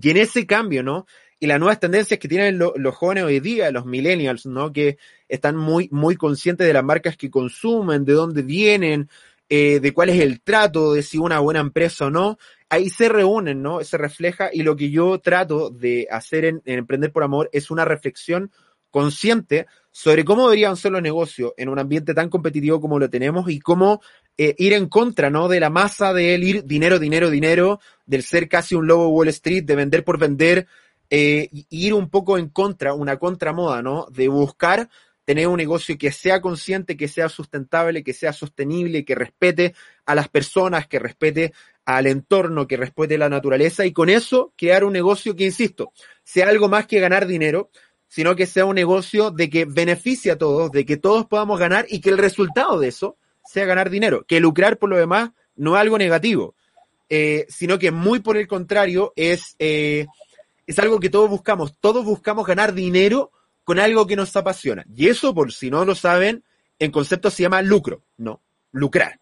Y 0.01 0.11
en 0.11 0.19
ese 0.19 0.47
cambio, 0.47 0.83
¿no? 0.83 1.07
Y 1.41 1.47
las 1.47 1.59
nuevas 1.59 1.81
tendencias 1.81 2.21
que 2.21 2.29
tienen 2.29 2.59
los 2.59 2.95
jóvenes 2.95 3.25
hoy 3.25 3.41
día, 3.41 3.71
los 3.73 3.87
millennials, 3.87 4.47
¿no? 4.47 4.73
Que 4.73 4.99
están 5.27 5.57
muy, 5.57 5.89
muy 5.91 6.15
conscientes 6.17 6.67
de 6.67 6.73
las 6.73 6.85
marcas 6.85 7.17
que 7.17 7.31
consumen, 7.31 8.05
de 8.05 8.13
dónde 8.13 8.43
vienen, 8.43 9.09
eh, 9.51 9.81
de 9.81 9.93
cuál 9.93 10.09
es 10.09 10.21
el 10.21 10.41
trato, 10.41 10.95
de 10.95 11.03
si 11.03 11.19
una 11.19 11.41
buena 11.41 11.61
empresa 11.61 12.07
o 12.07 12.11
no. 12.11 12.39
Ahí 12.69 12.89
se 12.89 13.09
reúnen, 13.09 13.61
¿no? 13.61 13.83
Se 13.85 13.99
refleja 13.99 14.49
y 14.53 14.63
lo 14.63 14.77
que 14.77 14.91
yo 14.91 15.19
trato 15.19 15.71
de 15.71 16.07
hacer 16.11 16.45
en, 16.45 16.63
en 16.65 16.79
Emprender 16.79 17.13
por 17.13 17.25
Amor 17.25 17.51
es 17.53 17.71
una 17.71 17.85
reflexión 17.85 18.53
consciente 18.91 19.67
sobre 19.93 20.25
cómo 20.25 20.45
deberían 20.45 20.77
ser 20.77 20.93
los 20.93 21.03
negocios 21.03 21.53
en 21.57 21.69
un 21.69 21.79
ambiente 21.79 22.15
tan 22.15 22.29
competitivo 22.29 22.81
como 22.81 22.99
lo 22.99 23.11
tenemos 23.11 23.51
y 23.51 23.59
cómo 23.61 24.01
eh, 24.39 24.55
ir 24.59 24.73
en 24.73 24.89
contra, 24.89 25.31
¿no? 25.31 25.49
De 25.49 25.61
la 25.61 25.71
masa 25.71 26.13
de 26.13 26.35
él 26.35 26.45
ir 26.45 26.65
dinero, 26.65 26.99
dinero, 26.99 27.31
dinero, 27.31 27.81
del 28.07 28.23
ser 28.23 28.49
casi 28.49 28.75
un 28.75 28.87
lobo 28.87 29.09
Wall 29.09 29.29
Street, 29.29 29.65
de 29.65 29.77
vender 29.77 30.05
por 30.05 30.19
vender, 30.19 30.67
eh, 31.11 31.49
ir 31.71 31.95
un 31.95 32.09
poco 32.09 32.39
en 32.39 32.49
contra, 32.49 32.95
una 32.95 33.19
contramoda, 33.19 33.83
¿no? 33.83 34.07
De 34.11 34.29
buscar 34.29 34.89
tener 35.31 35.47
un 35.47 35.59
negocio 35.59 35.97
que 35.97 36.11
sea 36.11 36.41
consciente, 36.41 36.97
que 36.97 37.07
sea 37.07 37.29
sustentable, 37.29 38.03
que 38.03 38.13
sea 38.13 38.33
sostenible, 38.33 39.05
que 39.05 39.15
respete 39.15 39.77
a 40.05 40.17
las 40.17 40.29
personas, 40.29 40.89
que 40.89 40.99
respete 40.99 41.53
al 41.85 42.09
entorno, 42.09 42.67
que 42.67 42.77
respete 42.77 43.17
la 43.17 43.29
naturaleza 43.29 43.87
y 43.87 43.93
con 43.93 44.09
eso 44.09 44.53
crear 44.57 44.83
un 44.83 44.93
negocio 44.93 45.37
que, 45.37 45.45
insisto, 45.45 45.93
sea 46.25 46.49
algo 46.49 46.69
más 46.69 46.89
que 46.89 46.99
ganar 46.99 47.29
dinero, 47.29 47.71
sino 48.09 48.35
que 48.35 48.45
sea 48.45 48.65
un 48.65 48.75
negocio 48.75 49.31
de 49.31 49.49
que 49.49 49.67
beneficie 49.67 50.33
a 50.33 50.37
todos, 50.37 50.73
de 50.73 50.85
que 50.85 50.97
todos 50.97 51.27
podamos 51.27 51.61
ganar 51.61 51.87
y 51.89 52.01
que 52.01 52.11
el 52.11 52.19
resultado 52.19 52.81
de 52.81 52.89
eso 52.89 53.17
sea 53.45 53.67
ganar 53.67 53.89
dinero. 53.89 54.25
Que 54.27 54.41
lucrar 54.41 54.79
por 54.79 54.91
lo 54.91 54.97
demás 54.97 55.31
no 55.55 55.77
es 55.77 55.81
algo 55.81 55.97
negativo, 55.97 56.57
eh, 57.09 57.47
sino 57.49 57.79
que 57.79 57.93
muy 57.93 58.19
por 58.19 58.37
el 58.37 58.49
contrario 58.49 59.13
es, 59.15 59.55
eh, 59.61 60.09
es 60.67 60.79
algo 60.81 60.99
que 60.99 61.09
todos 61.09 61.31
buscamos. 61.31 61.77
Todos 61.79 62.05
buscamos 62.05 62.49
ganar 62.49 62.75
dinero 62.75 63.31
con 63.71 63.79
algo 63.79 64.05
que 64.05 64.17
nos 64.17 64.35
apasiona. 64.35 64.85
Y 64.97 65.07
eso, 65.07 65.33
por 65.33 65.53
si 65.53 65.71
no 65.71 65.85
lo 65.85 65.95
saben, 65.95 66.43
en 66.81 66.91
concepto 66.91 67.31
se 67.31 67.45
llama 67.45 67.63
lucro, 67.63 68.03
no, 68.17 68.41
lucrar. 68.73 69.21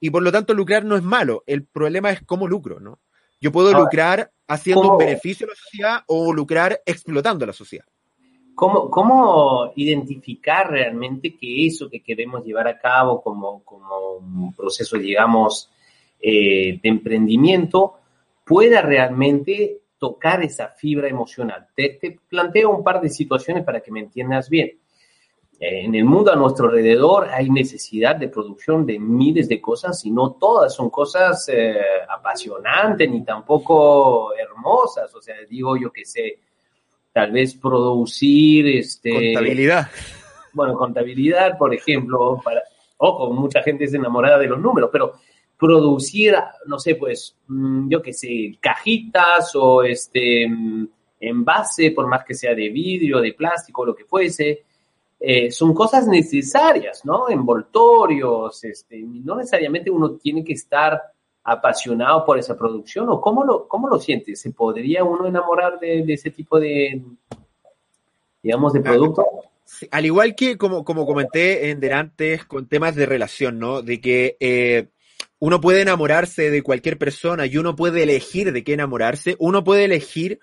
Y 0.00 0.08
por 0.08 0.22
lo 0.22 0.32
tanto, 0.32 0.54
lucrar 0.54 0.86
no 0.86 0.96
es 0.96 1.02
malo. 1.02 1.44
El 1.46 1.66
problema 1.66 2.10
es 2.10 2.22
cómo 2.22 2.48
lucro, 2.48 2.80
¿no? 2.80 3.00
Yo 3.42 3.52
puedo 3.52 3.78
lucrar 3.78 4.30
haciendo 4.48 4.90
un 4.90 4.96
beneficio 4.96 5.46
a 5.46 5.50
la 5.50 5.54
sociedad 5.54 6.04
o 6.06 6.32
lucrar 6.32 6.80
explotando 6.86 7.44
a 7.44 7.48
la 7.48 7.52
sociedad. 7.52 7.84
¿Cómo, 8.54 8.88
¿Cómo 8.88 9.70
identificar 9.76 10.70
realmente 10.70 11.36
que 11.36 11.66
eso 11.66 11.90
que 11.90 12.02
queremos 12.02 12.42
llevar 12.42 12.66
a 12.68 12.78
cabo 12.78 13.22
como, 13.22 13.62
como 13.64 14.12
un 14.12 14.54
proceso, 14.54 14.96
digamos, 14.96 15.70
eh, 16.22 16.80
de 16.82 16.88
emprendimiento 16.88 17.96
pueda 18.46 18.80
realmente 18.80 19.80
tocar 20.04 20.42
esa 20.42 20.68
fibra 20.68 21.08
emocional? 21.08 21.66
Te, 21.74 21.96
te, 21.98 22.18
planteo 22.28 22.68
un 22.68 22.84
par 22.84 23.00
de 23.00 23.08
situaciones 23.08 23.64
para 23.64 23.80
que 23.80 23.90
me 23.90 24.00
entiendas 24.00 24.50
bien. 24.50 24.78
En 25.58 25.94
el 25.94 26.04
mundo 26.04 26.30
a 26.30 26.36
nuestro 26.36 26.66
alrededor 26.66 27.30
hay 27.30 27.48
necesidad 27.48 28.16
de 28.16 28.28
producción 28.28 28.84
de 28.84 28.98
miles 28.98 29.48
de 29.48 29.62
cosas 29.62 30.04
y 30.04 30.10
no 30.10 30.32
todas 30.32 30.74
son 30.74 30.90
cosas 30.90 31.48
eh, 31.50 31.74
apasionantes 32.06 33.08
ni 33.08 33.24
tampoco 33.24 34.34
hermosas. 34.34 35.14
O 35.14 35.22
sea, 35.22 35.36
digo 35.48 35.74
yo 35.78 35.90
que 35.90 36.04
sé 36.04 36.40
tal 37.14 37.32
vez 37.32 37.54
producir 37.54 38.66
este 38.76 39.32
contabilidad. 39.32 39.88
Bueno, 40.52 40.74
contabilidad, 40.74 41.56
por 41.56 41.72
ejemplo, 41.72 42.42
para 42.44 42.62
ojo, 42.98 43.32
mucha 43.32 43.62
gente 43.62 43.84
es 43.84 43.94
enamorada 43.94 44.38
de 44.38 44.48
los 44.48 44.60
números, 44.60 44.90
pero 44.92 45.14
producir, 45.64 46.34
no 46.66 46.78
sé, 46.78 46.96
pues, 46.96 47.34
mm, 47.48 47.88
yo 47.88 48.02
qué 48.02 48.12
sé, 48.12 48.58
cajitas 48.60 49.54
o 49.56 49.82
este 49.82 50.46
mm, 50.46 50.88
envase, 51.20 51.90
por 51.92 52.06
más 52.06 52.22
que 52.24 52.34
sea 52.34 52.54
de 52.54 52.68
vidrio, 52.68 53.20
de 53.20 53.32
plástico, 53.32 53.86
lo 53.86 53.94
que 53.94 54.04
fuese, 54.04 54.64
eh, 55.18 55.50
son 55.50 55.72
cosas 55.72 56.06
necesarias, 56.06 57.02
¿no? 57.04 57.30
Envoltorios, 57.30 58.62
este, 58.64 59.00
no 59.00 59.36
necesariamente 59.36 59.90
uno 59.90 60.12
tiene 60.16 60.44
que 60.44 60.52
estar 60.52 61.00
apasionado 61.44 62.24
por 62.26 62.38
esa 62.38 62.56
producción 62.58 63.08
o 63.08 63.20
cómo 63.20 63.42
lo, 63.42 63.66
cómo 63.66 63.88
lo 63.88 63.98
sientes? 63.98 64.40
¿Se 64.40 64.50
podría 64.50 65.02
uno 65.02 65.26
enamorar 65.26 65.78
de, 65.78 66.04
ese 66.08 66.30
tipo 66.30 66.60
de, 66.60 67.02
digamos, 68.42 68.72
de 68.74 68.80
producto? 68.80 69.24
al 69.90 70.04
igual 70.04 70.34
que 70.34 70.58
como, 70.58 70.84
como 70.84 71.06
comenté 71.06 71.70
en 71.70 71.92
antes 71.92 72.44
con 72.44 72.68
temas 72.68 72.94
de 72.94 73.06
relación, 73.06 73.58
¿no? 73.58 73.82
De 73.82 74.00
que 74.00 74.36
eh, 74.38 74.88
uno 75.44 75.60
puede 75.60 75.82
enamorarse 75.82 76.50
de 76.50 76.62
cualquier 76.62 76.96
persona 76.96 77.44
y 77.44 77.58
uno 77.58 77.76
puede 77.76 78.02
elegir 78.02 78.50
de 78.50 78.64
qué 78.64 78.72
enamorarse, 78.72 79.36
uno 79.38 79.62
puede 79.62 79.84
elegir 79.84 80.40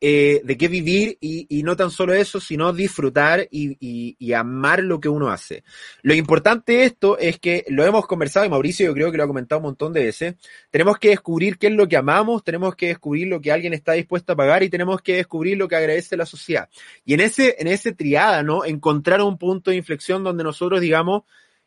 eh, 0.00 0.40
de 0.42 0.58
qué 0.58 0.66
vivir 0.66 1.18
y, 1.20 1.62
no 1.62 1.76
tan 1.76 1.92
solo 1.92 2.14
eso, 2.14 2.40
sino 2.40 2.72
disfrutar 2.72 3.46
y, 3.48 4.34
amar 4.34 4.82
lo 4.82 4.98
que 4.98 5.08
uno 5.08 5.28
hace. 5.28 5.62
Lo 6.02 6.14
importante 6.14 6.72
de 6.72 6.84
esto 6.86 7.16
es 7.16 7.38
que 7.38 7.64
lo 7.68 7.84
hemos 7.84 8.08
conversado 8.08 8.44
y 8.44 8.48
Mauricio 8.48 8.86
yo 8.86 8.92
creo 8.92 9.12
que 9.12 9.18
lo 9.18 9.22
ha 9.22 9.28
comentado 9.28 9.60
un 9.60 9.66
montón 9.66 9.92
de 9.92 10.02
veces. 10.02 10.34
Tenemos 10.72 10.98
que 10.98 11.10
descubrir 11.10 11.56
qué 11.56 11.68
es 11.68 11.74
lo 11.74 11.86
que 11.86 11.96
amamos, 11.96 12.42
tenemos 12.42 12.74
que 12.74 12.88
descubrir 12.88 13.28
lo 13.28 13.40
que 13.40 13.52
alguien 13.52 13.72
está 13.72 13.92
dispuesto 13.92 14.32
a 14.32 14.36
pagar 14.36 14.64
y 14.64 14.68
tenemos 14.68 15.00
que 15.00 15.14
descubrir 15.14 15.58
lo 15.58 15.68
que 15.68 15.76
agradece 15.76 16.16
la 16.16 16.26
sociedad. 16.26 16.68
Y 17.04 17.14
en 17.14 17.20
ese, 17.20 17.54
en 17.60 17.68
ese 17.68 17.92
triada, 17.92 18.42
¿no? 18.42 18.64
Encontrar 18.64 19.22
un 19.22 19.38
punto 19.38 19.70
de 19.70 19.76
inflexión 19.76 20.24
donde 20.24 20.42
nosotros 20.42 20.80
digamos, 20.80 21.22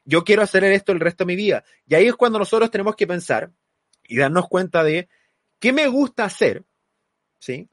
yo 0.06 0.24
quiero 0.24 0.42
hacer 0.42 0.63
esto 0.66 0.92
el 0.92 1.00
resto 1.00 1.24
de 1.24 1.28
mi 1.28 1.36
vida. 1.36 1.63
Y 1.88 1.96
ahí 1.96 2.08
es 2.08 2.16
cuando 2.16 2.39
nosotros 2.39 2.72
tenemos 2.72 2.96
que 2.96 3.08
pensar 3.08 3.52
y 4.08 4.18
darnos 4.18 4.48
cuenta 4.48 4.84
de 4.84 5.08
qué 5.60 5.74
me 5.74 5.88
gusta 5.88 6.26
hacer, 6.26 6.63
¿sí? 7.39 7.70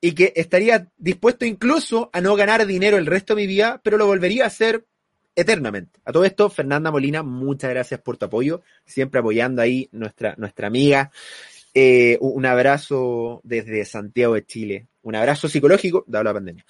y 0.00 0.12
que 0.12 0.32
estaría 0.36 0.88
dispuesto 0.96 1.44
incluso 1.44 2.10
a 2.12 2.20
no 2.20 2.36
ganar 2.36 2.66
dinero 2.66 2.96
el 2.96 3.06
resto 3.06 3.34
de 3.34 3.42
mi 3.42 3.46
vida, 3.46 3.80
pero 3.82 3.96
lo 3.96 4.06
volvería 4.06 4.44
a 4.44 4.48
hacer 4.48 4.86
eternamente. 5.34 6.00
A 6.04 6.12
todo 6.12 6.24
esto, 6.24 6.48
Fernanda 6.48 6.90
Molina, 6.90 7.22
muchas 7.22 7.70
gracias 7.70 8.00
por 8.00 8.16
tu 8.16 8.26
apoyo, 8.26 8.62
siempre 8.84 9.20
apoyando 9.20 9.62
ahí 9.62 9.88
nuestra, 9.92 10.34
nuestra 10.38 10.66
amiga. 10.66 11.10
Eh, 11.74 12.18
un 12.20 12.46
abrazo 12.46 13.40
desde 13.42 13.84
Santiago 13.84 14.34
de 14.34 14.46
Chile, 14.46 14.86
un 15.02 15.14
abrazo 15.14 15.48
psicológico, 15.48 16.04
dado 16.06 16.24
la 16.24 16.34
pandemia. 16.34 16.64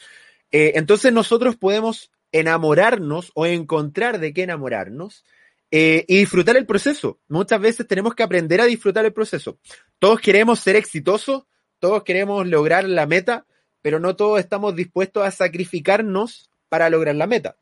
Eh, 0.50 0.72
entonces 0.74 1.12
nosotros 1.12 1.56
podemos 1.56 2.10
enamorarnos 2.38 3.32
o 3.34 3.46
encontrar 3.46 4.18
de 4.18 4.32
qué 4.32 4.42
enamorarnos 4.42 5.24
eh, 5.70 6.04
y 6.08 6.18
disfrutar 6.18 6.56
el 6.56 6.66
proceso. 6.66 7.18
Muchas 7.28 7.60
veces 7.60 7.86
tenemos 7.86 8.14
que 8.14 8.22
aprender 8.22 8.60
a 8.60 8.66
disfrutar 8.66 9.04
el 9.04 9.12
proceso. 9.12 9.58
Todos 9.98 10.20
queremos 10.20 10.60
ser 10.60 10.76
exitosos, 10.76 11.44
todos 11.78 12.04
queremos 12.04 12.46
lograr 12.46 12.84
la 12.84 13.06
meta, 13.06 13.46
pero 13.82 13.98
no 13.98 14.16
todos 14.16 14.40
estamos 14.40 14.76
dispuestos 14.76 15.24
a 15.24 15.30
sacrificarnos 15.30 16.50
para 16.68 16.90
lograr 16.90 17.14
la 17.14 17.26
meta. 17.26 17.56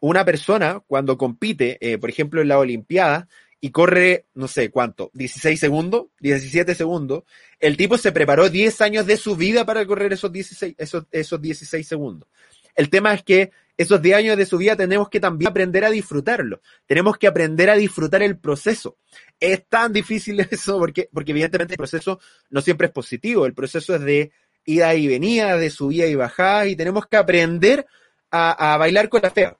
Una 0.00 0.24
persona 0.24 0.80
cuando 0.86 1.16
compite, 1.16 1.78
eh, 1.80 1.98
por 1.98 2.10
ejemplo, 2.10 2.42
en 2.42 2.48
la 2.48 2.58
Olimpiada, 2.58 3.28
y 3.60 3.70
corre, 3.70 4.26
no 4.34 4.48
sé 4.48 4.70
cuánto, 4.70 5.10
16 5.14 5.58
segundos, 5.58 6.06
17 6.20 6.74
segundos, 6.74 7.24
el 7.58 7.76
tipo 7.76 7.96
se 7.96 8.12
preparó 8.12 8.50
10 8.50 8.80
años 8.82 9.06
de 9.06 9.16
su 9.16 9.34
vida 9.34 9.64
para 9.64 9.86
correr 9.86 10.12
esos 10.12 10.30
16, 10.30 10.74
esos, 10.76 11.06
esos 11.10 11.40
16 11.40 11.88
segundos. 11.88 12.28
El 12.76 12.90
tema 12.90 13.14
es 13.14 13.22
que 13.22 13.50
esos 13.76 14.00
10 14.00 14.16
años 14.16 14.36
de 14.36 14.46
su 14.46 14.56
vida 14.56 14.76
tenemos 14.76 15.08
que 15.08 15.20
también 15.20 15.50
aprender 15.50 15.84
a 15.84 15.90
disfrutarlo. 15.90 16.60
Tenemos 16.86 17.18
que 17.18 17.26
aprender 17.26 17.68
a 17.68 17.76
disfrutar 17.76 18.22
el 18.22 18.38
proceso. 18.38 18.96
Es 19.38 19.66
tan 19.68 19.92
difícil 19.92 20.40
eso 20.50 20.78
porque, 20.78 21.08
porque 21.12 21.32
evidentemente 21.32 21.74
el 21.74 21.78
proceso 21.78 22.20
no 22.50 22.60
siempre 22.60 22.86
es 22.86 22.92
positivo. 22.92 23.44
El 23.44 23.54
proceso 23.54 23.94
es 23.94 24.00
de 24.02 24.32
ida 24.64 24.94
y 24.94 25.06
venida, 25.06 25.56
de 25.56 25.70
subida 25.70 26.06
y 26.06 26.14
bajada, 26.14 26.66
y 26.66 26.76
tenemos 26.76 27.06
que 27.06 27.16
aprender 27.16 27.86
a, 28.30 28.74
a 28.74 28.76
bailar 28.78 29.08
con 29.08 29.22
la 29.22 29.30
fea. 29.30 29.56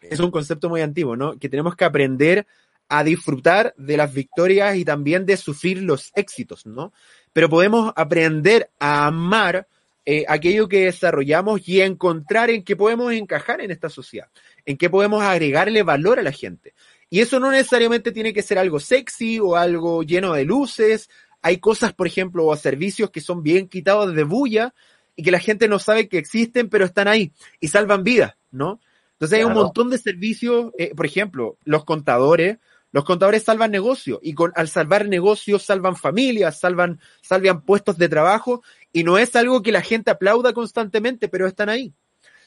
Es 0.00 0.20
un 0.20 0.30
concepto 0.30 0.68
muy 0.68 0.80
antiguo, 0.80 1.16
¿no? 1.16 1.38
Que 1.38 1.48
tenemos 1.48 1.74
que 1.74 1.84
aprender 1.84 2.46
a 2.88 3.02
disfrutar 3.02 3.74
de 3.76 3.96
las 3.96 4.12
victorias 4.12 4.76
y 4.76 4.84
también 4.84 5.26
de 5.26 5.36
sufrir 5.36 5.82
los 5.82 6.12
éxitos, 6.14 6.66
¿no? 6.66 6.92
Pero 7.32 7.48
podemos 7.48 7.92
aprender 7.96 8.70
a 8.78 9.06
amar 9.06 9.66
eh, 10.06 10.24
aquello 10.28 10.68
que 10.68 10.84
desarrollamos 10.84 11.66
y 11.66 11.80
encontrar 11.80 12.50
en 12.50 12.62
qué 12.62 12.76
podemos 12.76 13.12
encajar 13.12 13.60
en 13.62 13.70
esta 13.70 13.88
sociedad, 13.88 14.28
en 14.66 14.76
qué 14.76 14.90
podemos 14.90 15.22
agregarle 15.22 15.82
valor 15.82 16.18
a 16.18 16.22
la 16.22 16.32
gente. 16.32 16.74
Y 17.08 17.20
eso 17.20 17.40
no 17.40 17.50
necesariamente 17.50 18.12
tiene 18.12 18.32
que 18.32 18.42
ser 18.42 18.58
algo 18.58 18.80
sexy 18.80 19.38
o 19.38 19.56
algo 19.56 20.02
lleno 20.02 20.34
de 20.34 20.44
luces. 20.44 21.08
Hay 21.42 21.58
cosas, 21.58 21.92
por 21.92 22.06
ejemplo, 22.06 22.44
o 22.46 22.56
servicios 22.56 23.10
que 23.10 23.20
son 23.20 23.42
bien 23.42 23.68
quitados 23.68 24.14
de 24.14 24.24
bulla 24.24 24.74
y 25.16 25.22
que 25.22 25.30
la 25.30 25.38
gente 25.38 25.68
no 25.68 25.78
sabe 25.78 26.08
que 26.08 26.18
existen, 26.18 26.68
pero 26.68 26.84
están 26.84 27.08
ahí 27.08 27.32
y 27.60 27.68
salvan 27.68 28.04
vidas, 28.04 28.34
¿no? 28.50 28.80
Entonces 29.12 29.38
hay 29.38 29.44
un 29.44 29.54
montón 29.54 29.90
de 29.90 29.98
servicios, 29.98 30.72
eh, 30.76 30.94
por 30.94 31.06
ejemplo, 31.06 31.56
los 31.64 31.84
contadores, 31.84 32.58
los 32.90 33.04
contadores 33.04 33.42
salvan 33.42 33.70
negocios 33.70 34.18
y 34.22 34.34
con, 34.34 34.52
al 34.54 34.68
salvar 34.68 35.08
negocios 35.08 35.62
salvan 35.62 35.96
familias, 35.96 36.60
salvan, 36.60 37.00
salvan 37.22 37.62
puestos 37.62 37.96
de 37.96 38.08
trabajo 38.08 38.62
y 38.94 39.02
no 39.02 39.18
es 39.18 39.34
algo 39.34 39.60
que 39.60 39.72
la 39.72 39.82
gente 39.82 40.12
aplauda 40.12 40.52
constantemente, 40.52 41.28
pero 41.28 41.48
están 41.48 41.68
ahí. 41.68 41.92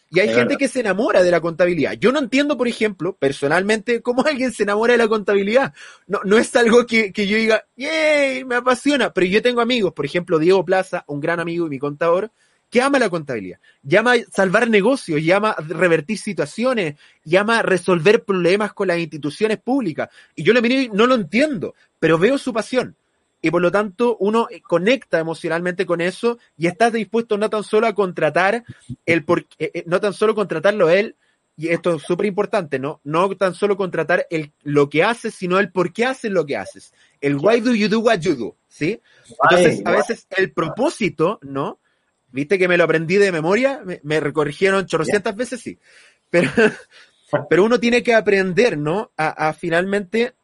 Y 0.10 0.22
hay 0.22 0.34
gente 0.34 0.56
que 0.56 0.70
se 0.70 0.80
enamora 0.80 1.22
de 1.22 1.30
la 1.30 1.42
contabilidad. 1.42 1.92
Yo 2.00 2.14
no 2.14 2.20
entiendo, 2.20 2.56
por 2.56 2.70
ejemplo, 2.70 3.18
personalmente, 3.18 4.02
cómo 4.02 4.24
alguien 4.26 4.54
se 4.54 4.64
enamora 4.64 4.94
de 4.94 4.98
la 4.98 5.10
contabilidad. 5.10 5.74
No, 6.08 6.22
no 6.24 6.38
es 6.38 6.56
algo 6.56 6.86
que, 6.86 7.12
que 7.12 7.28
yo 7.28 7.36
diga, 7.36 7.66
¡yay! 7.76 8.46
Me 8.46 8.56
apasiona. 8.56 9.12
Pero 9.12 9.28
yo 9.28 9.42
tengo 9.42 9.60
amigos, 9.60 9.92
por 9.92 10.06
ejemplo, 10.06 10.40
Diego 10.40 10.64
Plaza, 10.64 11.04
un 11.08 11.20
gran 11.20 11.42
amigo 11.42 11.68
y 11.68 11.70
mi 11.70 11.80
contador, 11.80 12.32
que 12.70 12.82
ama 12.82 12.98
la 12.98 13.10
contabilidad. 13.10 13.60
Llama 13.84 14.14
a 14.14 14.18
salvar 14.32 14.70
negocios, 14.70 15.22
llama 15.22 15.50
a 15.50 15.62
revertir 15.62 16.18
situaciones, 16.18 16.96
llama 17.26 17.60
a 17.60 17.62
resolver 17.62 18.24
problemas 18.24 18.72
con 18.72 18.88
las 18.88 19.00
instituciones 19.00 19.58
públicas. 19.58 20.08
Y 20.34 20.44
yo 20.44 20.54
le 20.54 20.62
miro 20.62 20.76
y 20.76 20.88
no 20.88 21.08
lo 21.08 21.16
entiendo, 21.16 21.76
pero 22.00 22.18
veo 22.18 22.38
su 22.38 22.54
pasión 22.54 22.96
y 23.42 23.52
por 23.52 23.62
lo 23.62 23.72
tanto 23.72 24.18
uno 24.20 24.48
conecta 24.64 25.20
emocionalmente 25.20 25.86
con 25.86 26.02
eso 26.02 26.40
y 26.58 26.68
estás 26.68 26.94
dispuesto 26.94 27.38
no 27.38 27.50
tan 27.50 27.64
solo 27.64 27.88
a 27.88 27.94
contratar 27.94 28.64
el 29.06 29.24
por, 29.24 29.48
eh, 29.60 29.72
eh, 29.74 29.84
no 29.86 30.00
tan 30.00 30.14
solo 30.14 30.36
contratarlo 30.36 30.90
él 30.90 31.16
y 31.60 31.70
esto 31.70 31.96
es 31.96 32.04
súper 32.04 32.28
importante, 32.28 32.78
¿no? 32.78 33.02
No 33.04 33.36
tan 33.36 33.56
solo 33.56 33.78
contratar 33.78 34.28
el, 34.30 34.54
lo 34.62 34.90
que 34.90 35.04
haces, 35.04 35.34
sino 35.34 35.58
el 35.58 35.72
por 35.72 35.92
qué 35.92 36.06
haces 36.06 36.30
lo 36.30 36.46
que 36.46 36.56
haces. 36.56 36.94
El 37.20 37.38
why 37.38 37.62
do 37.62 37.74
you 37.74 37.90
do 37.90 38.00
what 38.00 38.20
you 38.20 38.36
do, 38.36 38.56
¿sí? 38.68 39.02
Entonces, 39.50 39.82
a 39.84 39.92
veces 39.92 40.28
el 40.38 40.52
propósito, 40.52 41.40
¿no? 41.42 41.80
Viste 42.32 42.60
que 42.60 42.68
me 42.68 42.78
lo 42.78 42.84
aprendí 42.84 43.16
de 43.16 43.32
memoria, 43.32 43.82
me, 43.84 44.00
me 44.04 44.20
recorrigieron 44.20 44.86
chorrocientas 44.86 45.36
veces, 45.36 45.60
sí. 45.60 45.80
Pero, 46.30 46.52
pero 47.50 47.64
uno 47.64 47.80
tiene 47.80 48.04
que 48.04 48.14
aprender, 48.14 48.78
¿no? 48.78 49.12
A, 49.18 49.48
a 49.48 49.54
finalmente 49.54 50.36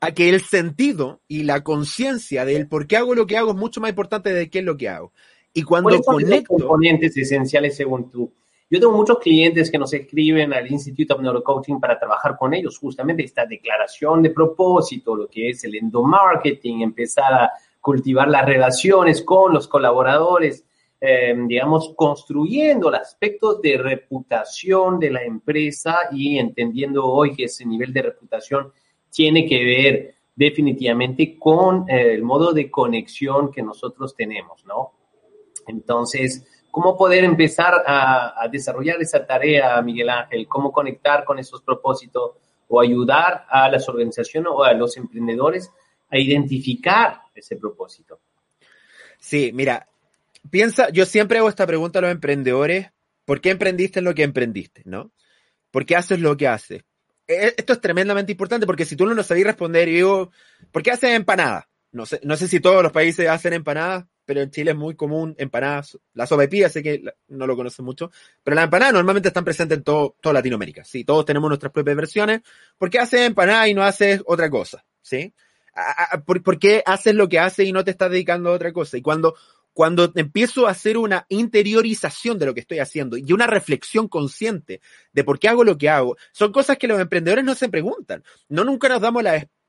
a 0.00 0.12
que 0.12 0.30
el 0.30 0.40
sentido 0.40 1.20
y 1.28 1.42
la 1.42 1.62
conciencia 1.62 2.44
del 2.44 2.68
por 2.68 2.86
qué 2.86 2.96
hago 2.96 3.14
lo 3.14 3.26
que 3.26 3.36
hago 3.36 3.50
es 3.50 3.56
mucho 3.56 3.80
más 3.80 3.90
importante 3.90 4.32
de 4.32 4.48
qué 4.48 4.60
es 4.60 4.64
lo 4.64 4.76
que 4.76 4.88
hago. 4.88 5.12
Y 5.52 5.62
cuando 5.62 6.00
conecto... 6.00 6.54
componentes 6.54 7.16
esenciales 7.16 7.76
según 7.76 8.10
tú. 8.10 8.32
Yo 8.70 8.78
tengo 8.78 8.92
muchos 8.92 9.18
clientes 9.18 9.68
que 9.68 9.78
nos 9.78 9.92
escriben 9.92 10.52
al 10.52 10.70
Institute 10.70 11.12
of 11.12 11.20
Neurocoaching 11.20 11.80
para 11.80 11.98
trabajar 11.98 12.36
con 12.38 12.54
ellos, 12.54 12.78
justamente 12.78 13.24
esta 13.24 13.44
declaración 13.44 14.22
de 14.22 14.30
propósito, 14.30 15.16
lo 15.16 15.28
que 15.28 15.50
es 15.50 15.64
el 15.64 15.74
endomarketing, 15.74 16.82
empezar 16.82 17.34
a 17.34 17.50
cultivar 17.80 18.28
las 18.28 18.46
relaciones 18.46 19.22
con 19.22 19.52
los 19.52 19.66
colaboradores, 19.66 20.64
eh, 21.00 21.34
digamos, 21.48 21.94
construyendo 21.96 22.92
los 22.92 23.00
aspectos 23.00 23.60
de 23.60 23.76
reputación 23.76 25.00
de 25.00 25.10
la 25.10 25.24
empresa 25.24 25.96
y 26.12 26.38
entendiendo 26.38 27.04
hoy 27.06 27.34
que 27.34 27.44
ese 27.44 27.66
nivel 27.66 27.92
de 27.92 28.02
reputación 28.02 28.72
tiene 29.10 29.46
que 29.46 29.64
ver 29.64 30.14
definitivamente 30.34 31.38
con 31.38 31.88
eh, 31.88 32.14
el 32.14 32.22
modo 32.22 32.52
de 32.52 32.70
conexión 32.70 33.50
que 33.50 33.62
nosotros 33.62 34.14
tenemos, 34.16 34.64
¿no? 34.64 34.92
Entonces, 35.66 36.46
¿cómo 36.70 36.96
poder 36.96 37.24
empezar 37.24 37.74
a, 37.86 38.48
desarrollar 38.50 39.00
esa 39.00 39.26
tarea, 39.26 39.80
Miguel 39.82 40.08
Ángel? 40.08 40.48
¿Cómo 40.48 40.72
conectar 40.72 41.24
con 41.24 41.38
esos 41.38 41.62
propósitos 41.62 42.32
o 42.68 42.80
ayudar 42.80 43.44
a 43.48 43.68
las 43.68 43.88
organizaciones 43.88 44.50
o 44.54 44.64
a 44.64 44.72
los 44.72 44.96
emprendedores 44.96 45.70
a 46.08 46.18
identificar 46.18 47.20
ese 47.34 47.56
propósito? 47.56 48.20
Sí, 49.18 49.50
mira, 49.52 49.88
piensa, 50.50 50.88
yo 50.90 51.04
siempre 51.04 51.38
hago 51.38 51.48
esta 51.48 51.66
pregunta 51.66 51.98
a 51.98 52.02
los 52.02 52.10
emprendedores, 52.10 52.90
¿por 53.24 53.40
qué 53.40 53.50
emprendiste 53.50 53.98
en 53.98 54.06
lo 54.06 54.14
que 54.14 54.22
emprendiste, 54.22 54.82
no? 54.86 55.12
¿Por 55.70 55.84
qué 55.84 55.96
haces 55.96 56.20
lo 56.20 56.36
que 56.36 56.48
haces? 56.48 56.84
Eh, 57.30 57.54
esto 57.56 57.74
es 57.74 57.80
tremendamente 57.80 58.32
importante 58.32 58.66
porque 58.66 58.84
si 58.84 58.96
tú 58.96 59.06
no 59.06 59.14
lo 59.14 59.22
sabías 59.22 59.46
responder, 59.46 59.88
yo 59.88 59.94
digo, 59.94 60.32
¿por 60.72 60.82
qué 60.82 60.90
hacen 60.90 61.12
empanadas? 61.12 61.64
No 61.92 62.04
sé, 62.04 62.20
no 62.24 62.36
sé 62.36 62.48
si 62.48 62.58
todos 62.58 62.82
los 62.82 62.90
países 62.90 63.28
hacen 63.28 63.52
empanadas, 63.52 64.04
pero 64.24 64.40
en 64.40 64.50
Chile 64.50 64.72
es 64.72 64.76
muy 64.76 64.96
común 64.96 65.36
empanadas. 65.38 65.96
La 66.12 66.26
sopaipilla 66.26 66.68
sé 66.68 66.82
que 66.82 67.04
no 67.28 67.46
lo 67.46 67.54
conocen 67.54 67.84
mucho, 67.84 68.10
pero 68.42 68.56
las 68.56 68.64
empanadas 68.64 68.94
normalmente 68.94 69.28
están 69.28 69.44
presentes 69.44 69.78
en 69.78 69.84
todo, 69.84 70.16
toda 70.20 70.32
Latinoamérica. 70.32 70.82
Sí, 70.82 71.04
todos 71.04 71.24
tenemos 71.24 71.48
nuestras 71.48 71.72
propias 71.72 71.96
versiones. 71.96 72.40
¿Por 72.76 72.90
qué 72.90 72.98
haces 72.98 73.20
empanadas 73.20 73.68
y 73.68 73.74
no 73.74 73.84
haces 73.84 74.22
otra 74.26 74.50
cosa? 74.50 74.84
¿Sí? 75.00 75.32
¿Por, 76.26 76.42
¿Por, 76.42 76.58
qué 76.58 76.82
haces 76.84 77.14
lo 77.14 77.28
que 77.28 77.38
haces 77.38 77.66
y 77.66 77.72
no 77.72 77.84
te 77.84 77.92
estás 77.92 78.10
dedicando 78.10 78.50
a 78.50 78.54
otra 78.54 78.72
cosa? 78.72 78.98
Y 78.98 79.02
cuando 79.02 79.36
cuando 79.72 80.12
empiezo 80.14 80.66
a 80.66 80.70
hacer 80.70 80.98
una 80.98 81.26
interiorización 81.28 82.38
de 82.38 82.46
lo 82.46 82.54
que 82.54 82.60
estoy 82.60 82.78
haciendo 82.80 83.16
y 83.16 83.32
una 83.32 83.46
reflexión 83.46 84.08
consciente 84.08 84.80
de 85.12 85.24
por 85.24 85.38
qué 85.38 85.48
hago 85.48 85.64
lo 85.64 85.78
que 85.78 85.88
hago, 85.88 86.16
son 86.32 86.52
cosas 86.52 86.76
que 86.78 86.88
los 86.88 87.00
emprendedores 87.00 87.44
no 87.44 87.54
se 87.54 87.68
preguntan. 87.68 88.24
No 88.48 88.64
nunca 88.64 88.88
nos 88.88 89.00
damos 89.00 89.24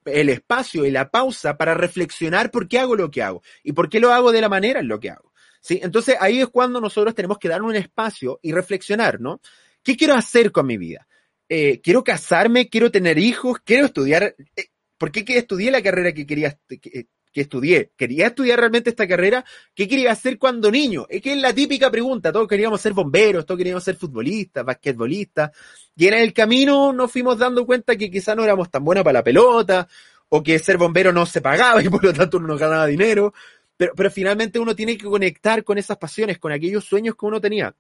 el 0.06 0.30
espacio 0.30 0.86
y 0.86 0.92
la 0.92 1.10
pausa 1.10 1.58
para 1.58 1.74
reflexionar 1.74 2.52
por 2.52 2.68
qué 2.68 2.80
hago 2.80 2.96
lo 2.96 3.12
que 3.12 3.22
hago 3.22 3.42
y 3.64 3.74
por 3.74 3.90
qué 3.90 4.00
lo 4.00 4.12
hago 4.12 4.32
de 4.32 4.42
la 4.42 4.50
manera 4.50 4.80
en 4.80 4.88
lo 4.88 5.00
que 5.00 5.12
hago. 5.12 5.32
¿sí? 5.62 5.80
Entonces 5.82 6.18
ahí 6.20 6.42
es 6.42 6.48
cuando 6.48 6.82
nosotros 6.82 7.16
tenemos 7.16 7.38
que 7.38 7.50
dar 7.50 7.62
un 7.62 7.76
espacio 7.76 8.40
y 8.42 8.52
reflexionar, 8.52 9.22
¿no? 9.22 9.40
¿Qué 9.84 9.96
quiero 9.96 10.16
hacer 10.16 10.52
con 10.52 10.68
mi 10.68 10.78
vida? 10.78 11.08
Eh, 11.48 11.82
¿Quiero 11.82 12.04
casarme? 12.04 12.70
¿Quiero 12.70 12.92
tener 12.92 13.18
hijos? 13.18 13.60
¿Quiero 13.64 13.86
estudiar? 13.86 14.36
Eh, 14.56 14.68
¿Por 14.98 15.12
qué 15.12 15.24
estudié 15.38 15.72
la 15.72 15.82
carrera 15.82 16.14
que 16.14 16.26
quería, 16.26 16.58
que 16.68 17.08
estudié. 17.40 17.92
¿Quería 17.96 18.28
estudiar 18.28 18.60
realmente 18.60 18.90
esta 18.90 19.08
carrera? 19.08 19.46
¿Qué 19.74 19.88
quería 19.88 20.12
hacer 20.12 20.38
cuando 20.38 20.70
niño? 20.70 21.06
Es 21.10 21.22
que 21.22 21.32
es 21.32 21.40
la 21.40 21.54
típica 21.54 21.90
pregunta. 21.90 22.34
Todos 22.34 22.50
queríamos 22.50 22.82
ser 22.82 22.92
bomberos, 22.92 23.46
todos 23.46 23.58
queríamos 23.58 23.86
ser 23.86 23.96
futbolistas, 23.96 24.66
basquetbolistas. 24.66 25.52
Y 25.96 26.08
en 26.08 26.16
el 26.16 26.34
camino 26.34 26.92
nos 26.92 27.10
fuimos 27.10 27.38
dando 27.38 27.66
cuenta 27.66 27.96
que 27.96 28.12
quizá 28.12 28.36
no 28.36 28.44
éramos 28.44 28.70
tan 28.70 28.84
buenos 28.84 29.06
para 29.06 29.20
la 29.20 29.24
pelota, 29.24 29.88
o 30.28 30.44
que 30.44 30.60
ser 30.60 30.78
bombero 30.78 31.14
no 31.14 31.26
se 31.26 31.40
pagaba 31.40 31.82
y 31.82 31.88
por 31.88 32.04
lo 32.04 32.14
tanto 32.14 32.40
no 32.40 32.58
ganaba 32.58 32.88
dinero. 32.88 33.34
Pero, 33.78 33.94
pero 33.96 34.12
finalmente 34.12 34.60
uno 34.60 34.76
tiene 34.76 34.98
que 34.98 35.06
conectar 35.06 35.64
con 35.64 35.78
esas 35.78 35.98
pasiones, 35.98 36.38
con 36.38 36.52
aquellos 36.52 36.84
sueños 36.84 37.16
que 37.16 37.26
uno 37.26 37.40
tenía. 37.40 37.74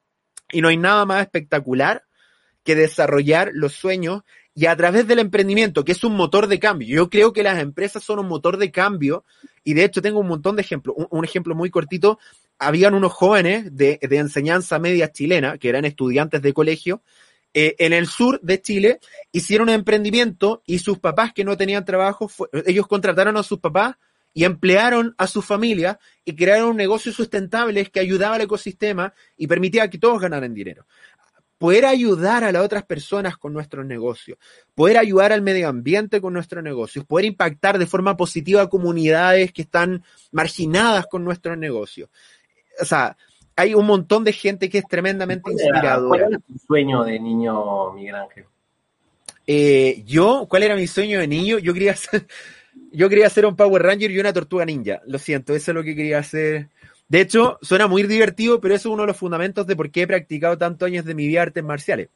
Y 0.51 0.61
no 0.61 0.69
hay 0.69 0.77
nada 0.77 1.05
más 1.05 1.21
espectacular 1.21 2.03
que 2.63 2.75
desarrollar 2.75 3.51
los 3.53 3.73
sueños 3.73 4.23
y 4.53 4.65
a 4.65 4.75
través 4.75 5.07
del 5.07 5.19
emprendimiento, 5.19 5.85
que 5.85 5.93
es 5.93 6.03
un 6.03 6.15
motor 6.15 6.47
de 6.47 6.59
cambio. 6.59 6.95
Yo 6.95 7.09
creo 7.09 7.31
que 7.31 7.43
las 7.43 7.59
empresas 7.59 8.03
son 8.03 8.19
un 8.19 8.27
motor 8.27 8.57
de 8.57 8.71
cambio 8.71 9.23
y 9.63 9.73
de 9.73 9.85
hecho 9.85 10.01
tengo 10.01 10.19
un 10.19 10.27
montón 10.27 10.55
de 10.55 10.61
ejemplos. 10.61 10.95
Un, 11.09 11.23
ejemplo 11.23 11.55
muy 11.55 11.69
cortito, 11.69 12.19
habían 12.59 12.93
unos 12.93 13.13
jóvenes 13.13 13.75
de, 13.75 13.99
enseñanza 14.01 14.77
media 14.79 15.11
chilena, 15.11 15.57
que 15.57 15.69
eran 15.69 15.85
estudiantes 15.85 16.41
de 16.41 16.53
colegio, 16.53 17.01
eh, 17.53 17.75
en 17.79 17.91
el 17.91 18.07
sur 18.07 18.39
de 18.41 18.61
Chile, 18.61 18.99
hicieron 19.31 19.69
un 19.69 19.75
emprendimiento 19.75 20.63
y 20.65 20.79
sus 20.79 20.99
papás 20.99 21.33
que 21.33 21.43
no 21.43 21.57
tenían 21.57 21.83
trabajo, 21.83 22.31
ellos 22.65 22.87
contrataron 22.87 23.35
a 23.35 23.43
sus 23.43 23.59
papás 23.59 23.95
y 24.33 24.45
emplearon 24.45 25.13
a 25.17 25.27
su 25.27 25.41
familia 25.41 25.99
y 26.23 26.35
crearon 26.35 26.69
un 26.69 26.77
negocio 26.77 27.11
sustentable 27.11 27.85
que 27.87 27.99
ayudaba 27.99 28.35
al 28.35 28.41
ecosistema 28.41 29.13
y 29.35 29.47
permitía 29.47 29.89
que 29.89 29.97
todos 29.97 30.21
ganaran 30.21 30.53
dinero 30.53 30.85
poder 31.61 31.85
ayudar 31.85 32.43
a 32.43 32.51
las 32.51 32.65
otras 32.65 32.81
personas 32.81 33.37
con 33.37 33.53
nuestros 33.53 33.85
negocios, 33.85 34.39
poder 34.73 34.97
ayudar 34.97 35.31
al 35.31 35.43
medio 35.43 35.69
ambiente 35.69 36.19
con 36.19 36.33
nuestros 36.33 36.63
negocios, 36.63 37.05
poder 37.05 37.25
impactar 37.25 37.77
de 37.77 37.85
forma 37.85 38.17
positiva 38.17 38.63
a 38.63 38.67
comunidades 38.67 39.53
que 39.53 39.61
están 39.61 40.03
marginadas 40.31 41.05
con 41.05 41.23
nuestros 41.23 41.59
negocios. 41.59 42.09
O 42.81 42.85
sea, 42.85 43.15
hay 43.55 43.75
un 43.75 43.85
montón 43.85 44.23
de 44.23 44.33
gente 44.33 44.69
que 44.69 44.79
es 44.79 44.87
tremendamente 44.87 45.51
inspiradora. 45.51 46.07
¿Cuál 46.07 46.33
era 46.33 46.39
tu 46.39 46.57
sueño 46.65 47.03
de 47.03 47.19
niño, 47.19 47.93
Miguel 47.93 48.15
Ángel? 48.15 48.45
Eh, 49.45 50.01
yo, 50.03 50.47
¿cuál 50.49 50.63
era 50.63 50.75
mi 50.75 50.87
sueño 50.87 51.19
de 51.19 51.27
niño? 51.27 51.59
Yo 51.59 51.75
quería 51.75 51.95
ser, 51.95 52.25
yo 52.91 53.07
quería 53.07 53.29
ser 53.29 53.45
un 53.45 53.55
Power 53.55 53.83
Ranger 53.83 54.09
y 54.09 54.17
una 54.17 54.33
tortuga 54.33 54.65
ninja. 54.65 54.99
Lo 55.05 55.19
siento, 55.19 55.53
eso 55.53 55.69
es 55.69 55.75
lo 55.75 55.83
que 55.83 55.95
quería 55.95 56.17
hacer 56.17 56.69
de 57.11 57.19
hecho, 57.19 57.59
suena 57.61 57.87
muy 57.87 58.03
divertido, 58.03 58.61
pero 58.61 58.73
eso 58.73 58.87
es 58.87 58.93
uno 58.93 59.03
de 59.03 59.07
los 59.07 59.17
fundamentos 59.17 59.67
de 59.67 59.75
por 59.75 59.91
qué 59.91 60.03
he 60.03 60.07
practicado 60.07 60.57
tantos 60.57 60.87
años 60.87 61.03
de 61.03 61.13
mi 61.13 61.27
vida 61.27 61.41
artes 61.41 61.61
marciales. 61.61 62.07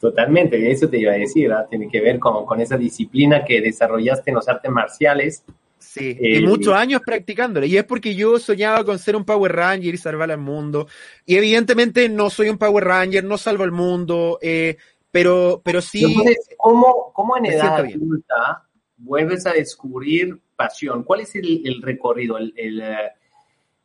Totalmente, 0.00 0.68
eso 0.68 0.88
te 0.88 0.98
iba 0.98 1.12
a 1.12 1.14
decir, 1.14 1.52
tiene 1.68 1.88
que 1.88 2.00
ver 2.00 2.18
con, 2.18 2.44
con, 2.44 2.60
esa 2.60 2.76
disciplina 2.76 3.44
que 3.44 3.60
desarrollaste 3.60 4.32
en 4.32 4.34
los 4.34 4.48
artes 4.48 4.68
marciales. 4.68 5.44
Sí, 5.78 6.18
y 6.20 6.38
eh, 6.38 6.40
muchos 6.40 6.74
años 6.74 7.00
practicándolo. 7.06 7.64
Y 7.64 7.76
es 7.76 7.84
porque 7.84 8.16
yo 8.16 8.40
soñaba 8.40 8.84
con 8.84 8.98
ser 8.98 9.14
un 9.14 9.24
Power 9.24 9.52
Ranger 9.52 9.94
y 9.94 9.98
salvar 9.98 10.32
al 10.32 10.38
mundo. 10.38 10.88
Y 11.24 11.36
evidentemente 11.36 12.08
no 12.08 12.28
soy 12.28 12.48
un 12.48 12.58
Power 12.58 12.82
Ranger, 12.82 13.22
no 13.22 13.38
salvo 13.38 13.62
al 13.62 13.70
mundo, 13.70 14.40
eh, 14.42 14.78
pero, 15.12 15.62
pero 15.64 15.80
sí. 15.80 16.02
Entonces, 16.02 16.48
¿cómo, 16.56 17.12
cómo 17.12 17.36
en 17.36 17.46
edad 17.46 17.76
adulta 17.76 18.66
vuelves 18.96 19.46
a 19.46 19.52
descubrir 19.52 20.40
pasión? 20.56 21.04
¿Cuál 21.04 21.20
es 21.20 21.36
el, 21.36 21.62
el 21.64 21.80
recorrido, 21.82 22.36
el, 22.36 22.52
el 22.56 22.80
eh, 22.80 23.12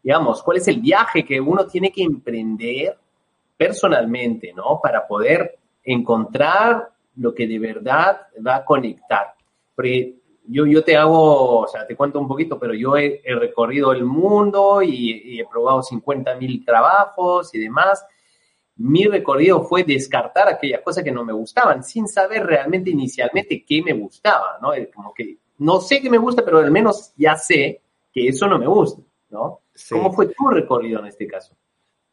digamos, 0.06 0.44
cuál 0.44 0.58
es 0.58 0.68
el 0.68 0.82
viaje 0.82 1.26
que 1.26 1.42
uno 1.42 1.66
tiene 1.66 1.92
que 1.92 2.04
emprender 2.04 2.96
personalmente, 3.58 4.54
¿no? 4.54 4.80
Para 4.80 5.08
poder 5.08 5.58
encontrar 5.84 6.92
lo 7.16 7.34
que 7.34 7.48
de 7.48 7.58
verdad 7.58 8.28
va 8.46 8.58
a 8.58 8.66
conectar. 8.66 9.34
Porque 9.76 10.14
yo, 10.46 10.68
yo 10.68 10.84
te 10.84 10.96
hago, 10.96 11.62
o 11.62 11.68
sea, 11.68 11.88
te 11.88 11.96
cuento 11.96 12.20
un 12.20 12.28
poquito, 12.28 12.60
pero 12.60 12.76
yo 12.76 12.96
he, 12.96 13.20
recorrido 13.26 13.94
el 13.94 14.06
mundo 14.06 14.84
y, 14.84 15.40
he 15.40 15.46
probado 15.48 15.82
50 15.82 16.36
mil 16.36 16.64
trabajos 16.64 17.56
y 17.56 17.60
demás. 17.62 18.06
Mi 18.76 19.06
recorrido 19.06 19.64
fue 19.64 19.84
descartar 19.84 20.48
aquellas 20.48 20.82
cosas 20.82 21.04
que 21.04 21.12
no 21.12 21.26
me 21.26 21.34
gustaban, 21.34 21.84
sin 21.84 22.08
saber 22.08 22.46
realmente 22.46 22.92
inicialmente 22.92 23.66
qué 23.66 23.82
me 23.82 23.94
gustaba, 23.94 24.60
¿no? 24.62 24.70
Como 24.94 25.16
que 25.16 25.38
no 25.58 25.82
sé 25.82 26.00
qué 26.00 26.12
me 26.12 26.20
gusta, 26.20 26.46
pero 26.46 26.60
al 26.60 26.70
menos 26.70 27.12
ya 27.18 27.36
sé 27.36 27.82
que 28.14 28.28
eso 28.28 28.46
no 28.46 28.60
me 28.60 28.68
gusta, 28.68 29.02
¿no? 29.32 29.65
¿Cómo 29.90 30.14
fue 30.14 30.28
tu 30.28 30.48
recorrido 30.50 31.00
en 31.00 31.08
este 31.08 31.28
caso? 31.28 31.58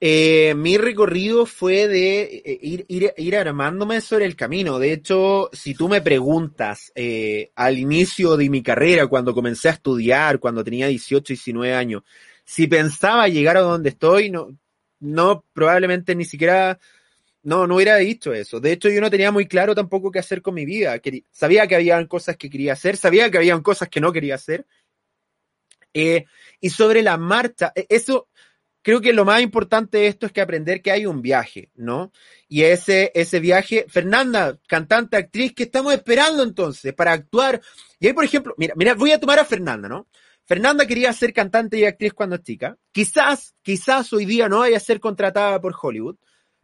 Eh, 0.05 0.55
mi 0.57 0.79
recorrido 0.79 1.47
fue 1.47 1.87
de 1.87 2.23
eh, 2.23 2.59
ir, 2.61 2.85
ir, 2.89 3.15
ir, 3.17 3.37
armándome 3.37 4.01
sobre 4.01 4.25
el 4.25 4.35
camino. 4.35 4.81
De 4.81 4.93
hecho, 4.93 5.49
si 5.53 5.75
tú 5.75 5.89
me 5.89 6.01
preguntas 6.01 6.91
eh, 6.97 7.53
al 7.55 7.79
inicio 7.79 8.37
de 8.37 8.51
mi 8.51 8.65
carrera, 8.65 9.07
cuando 9.07 9.33
comencé 9.33 9.69
a 9.69 9.73
estudiar, 9.75 10.41
cuando 10.41 10.65
tenía 10.65 10.89
18, 10.89 11.35
19 11.35 11.73
años, 11.73 12.03
si 12.45 12.67
pensaba 12.67 13.29
llegar 13.29 13.57
a 13.57 13.61
donde 13.61 13.91
estoy, 13.91 14.29
no, 14.29 14.49
no 14.99 15.45
probablemente 15.53 16.17
ni 16.17 16.25
siquiera, 16.25 16.81
no, 17.45 17.69
no 17.69 17.77
hubiera 17.77 17.95
dicho 17.95 18.35
eso. 18.35 18.59
De 18.59 18.73
hecho, 18.73 18.89
yo 18.89 19.01
no 19.01 19.09
tenía 19.09 19.31
muy 19.31 19.47
claro 19.47 19.73
tampoco 19.73 20.11
qué 20.11 20.19
hacer 20.19 20.43
con 20.43 20.55
mi 20.55 20.65
vida. 20.65 20.99
Quería, 20.99 21.23
sabía 21.31 21.69
que 21.69 21.77
había 21.77 22.05
cosas 22.09 22.37
que 22.37 22.51
quería 22.51 22.73
hacer, 22.73 22.97
sabía 22.97 23.31
que 23.31 23.39
había 23.39 23.57
cosas 23.61 23.89
que 23.89 24.01
no 24.01 24.13
quería 24.13 24.35
hacer. 24.35 24.67
Eh, 25.95 26.25
y 26.61 26.71
sobre 26.71 27.03
la 27.03 27.17
marcha, 27.17 27.73
eso 27.89 28.29
creo 28.83 29.01
que 29.01 29.13
lo 29.13 29.25
más 29.25 29.41
importante 29.41 29.99
de 29.99 30.07
esto 30.09 30.27
es 30.27 30.33
que 30.33 30.41
aprender 30.41 30.83
que 30.83 30.91
hay 30.91 31.07
un 31.07 31.23
viaje, 31.23 31.71
¿no? 31.75 32.13
Y 32.49 32.63
ese, 32.63 33.13
ese 33.15 33.41
viaje, 33.41 33.87
Fernanda, 33.89 34.59
cantante, 34.67 35.17
actriz, 35.17 35.55
que 35.55 35.65
estamos 35.65 35.95
esperando 35.95 36.43
entonces 36.43 36.93
para 36.93 37.13
actuar. 37.13 37.61
Y 38.01 38.09
ahí, 38.09 38.13
por 38.13 38.25
ejemplo, 38.25 38.55
mira, 38.59 38.75
mira, 38.77 38.95
voy 38.95 39.13
a 39.13 39.21
tomar 39.21 39.39
a 39.39 39.45
Fernanda, 39.45 39.89
¿no? 39.89 40.09
Fernanda 40.45 40.87
quería 40.87 41.13
ser 41.13 41.33
cantante 41.33 41.79
y 41.79 41.85
actriz 41.85 42.13
cuando 42.13 42.37
es 42.37 42.43
chica. 42.43 42.77
Quizás, 42.91 43.55
quizás 43.63 44.13
hoy 44.13 44.27
día 44.27 44.49
no 44.49 44.59
vaya 44.59 44.77
a 44.77 44.81
ser 44.81 44.99
contratada 44.99 45.61
por 45.61 45.75
Hollywood, 45.81 46.17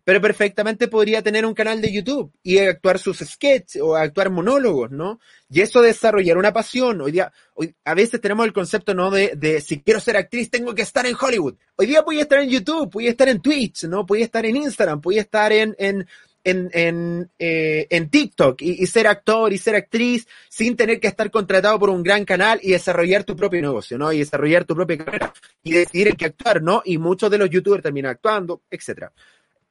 pero 0.08 0.22
perfectamente 0.22 0.88
podría 0.88 1.20
tener 1.20 1.44
un 1.44 1.52
canal 1.52 1.82
de 1.82 1.92
YouTube 1.92 2.32
y 2.42 2.56
actuar 2.56 2.98
sus 2.98 3.18
sketches 3.18 3.82
o 3.82 3.94
actuar 3.94 4.30
monólogos, 4.30 4.90
¿no? 4.90 5.20
Y 5.50 5.60
eso 5.60 5.82
desarrollar 5.82 6.38
una 6.38 6.50
pasión. 6.50 7.02
Hoy 7.02 7.12
día, 7.12 7.30
hoy, 7.52 7.74
a 7.84 7.92
veces 7.92 8.18
tenemos 8.18 8.46
el 8.46 8.54
concepto, 8.54 8.94
¿no? 8.94 9.10
De, 9.10 9.60
si 9.60 9.82
quiero 9.82 10.00
ser 10.00 10.16
actriz, 10.16 10.48
tengo 10.48 10.74
que 10.74 10.80
estar 10.80 11.04
en 11.04 11.14
Hollywood. 11.14 11.56
Hoy 11.76 11.88
día 11.88 12.00
voy 12.00 12.20
a 12.20 12.22
estar 12.22 12.38
en 12.38 12.48
YouTube, 12.48 12.90
voy 12.90 13.06
a 13.06 13.10
estar 13.10 13.28
en 13.28 13.42
Twitch, 13.42 13.84
¿no? 13.84 14.04
Voy 14.04 14.22
a 14.22 14.24
estar 14.24 14.46
en 14.46 14.56
Instagram, 14.56 14.98
voy 15.02 15.18
a 15.18 15.20
estar 15.20 15.52
en, 15.52 15.76
en, 15.78 16.08
en, 16.42 16.70
en, 16.72 17.30
eh, 17.38 17.86
en 17.90 18.08
TikTok 18.08 18.62
y, 18.62 18.82
y, 18.82 18.86
ser 18.86 19.08
actor 19.08 19.52
y 19.52 19.58
ser 19.58 19.74
actriz 19.74 20.26
sin 20.48 20.74
tener 20.74 21.00
que 21.00 21.08
estar 21.08 21.30
contratado 21.30 21.78
por 21.78 21.90
un 21.90 22.02
gran 22.02 22.24
canal 22.24 22.58
y 22.62 22.70
desarrollar 22.70 23.24
tu 23.24 23.36
propio 23.36 23.60
negocio, 23.60 23.98
¿no? 23.98 24.10
Y 24.10 24.20
desarrollar 24.20 24.64
tu 24.64 24.74
propia 24.74 25.04
carrera 25.04 25.34
y 25.62 25.72
decidir 25.72 26.08
en 26.08 26.16
qué 26.16 26.24
actuar, 26.24 26.62
¿no? 26.62 26.80
Y 26.82 26.96
muchos 26.96 27.30
de 27.30 27.36
los 27.36 27.50
youtubers 27.50 27.82
terminan 27.82 28.12
actuando, 28.12 28.62
etcétera 28.70 29.12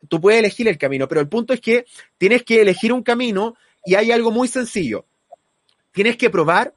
tú 0.07 0.21
puedes 0.21 0.39
elegir 0.39 0.67
el 0.67 0.77
camino, 0.77 1.07
pero 1.07 1.21
el 1.21 1.27
punto 1.27 1.53
es 1.53 1.62
que 1.62 1.86
tienes 2.17 2.43
que 2.43 2.62
elegir 2.62 2.93
un 2.93 3.03
camino 3.03 3.55
y 3.86 3.95
hay 3.95 4.12
algo 4.12 4.31
muy 4.31 4.47
sencillo. 4.47 5.05
Tienes 5.91 6.17
que 6.17 6.29
probar 6.29 6.73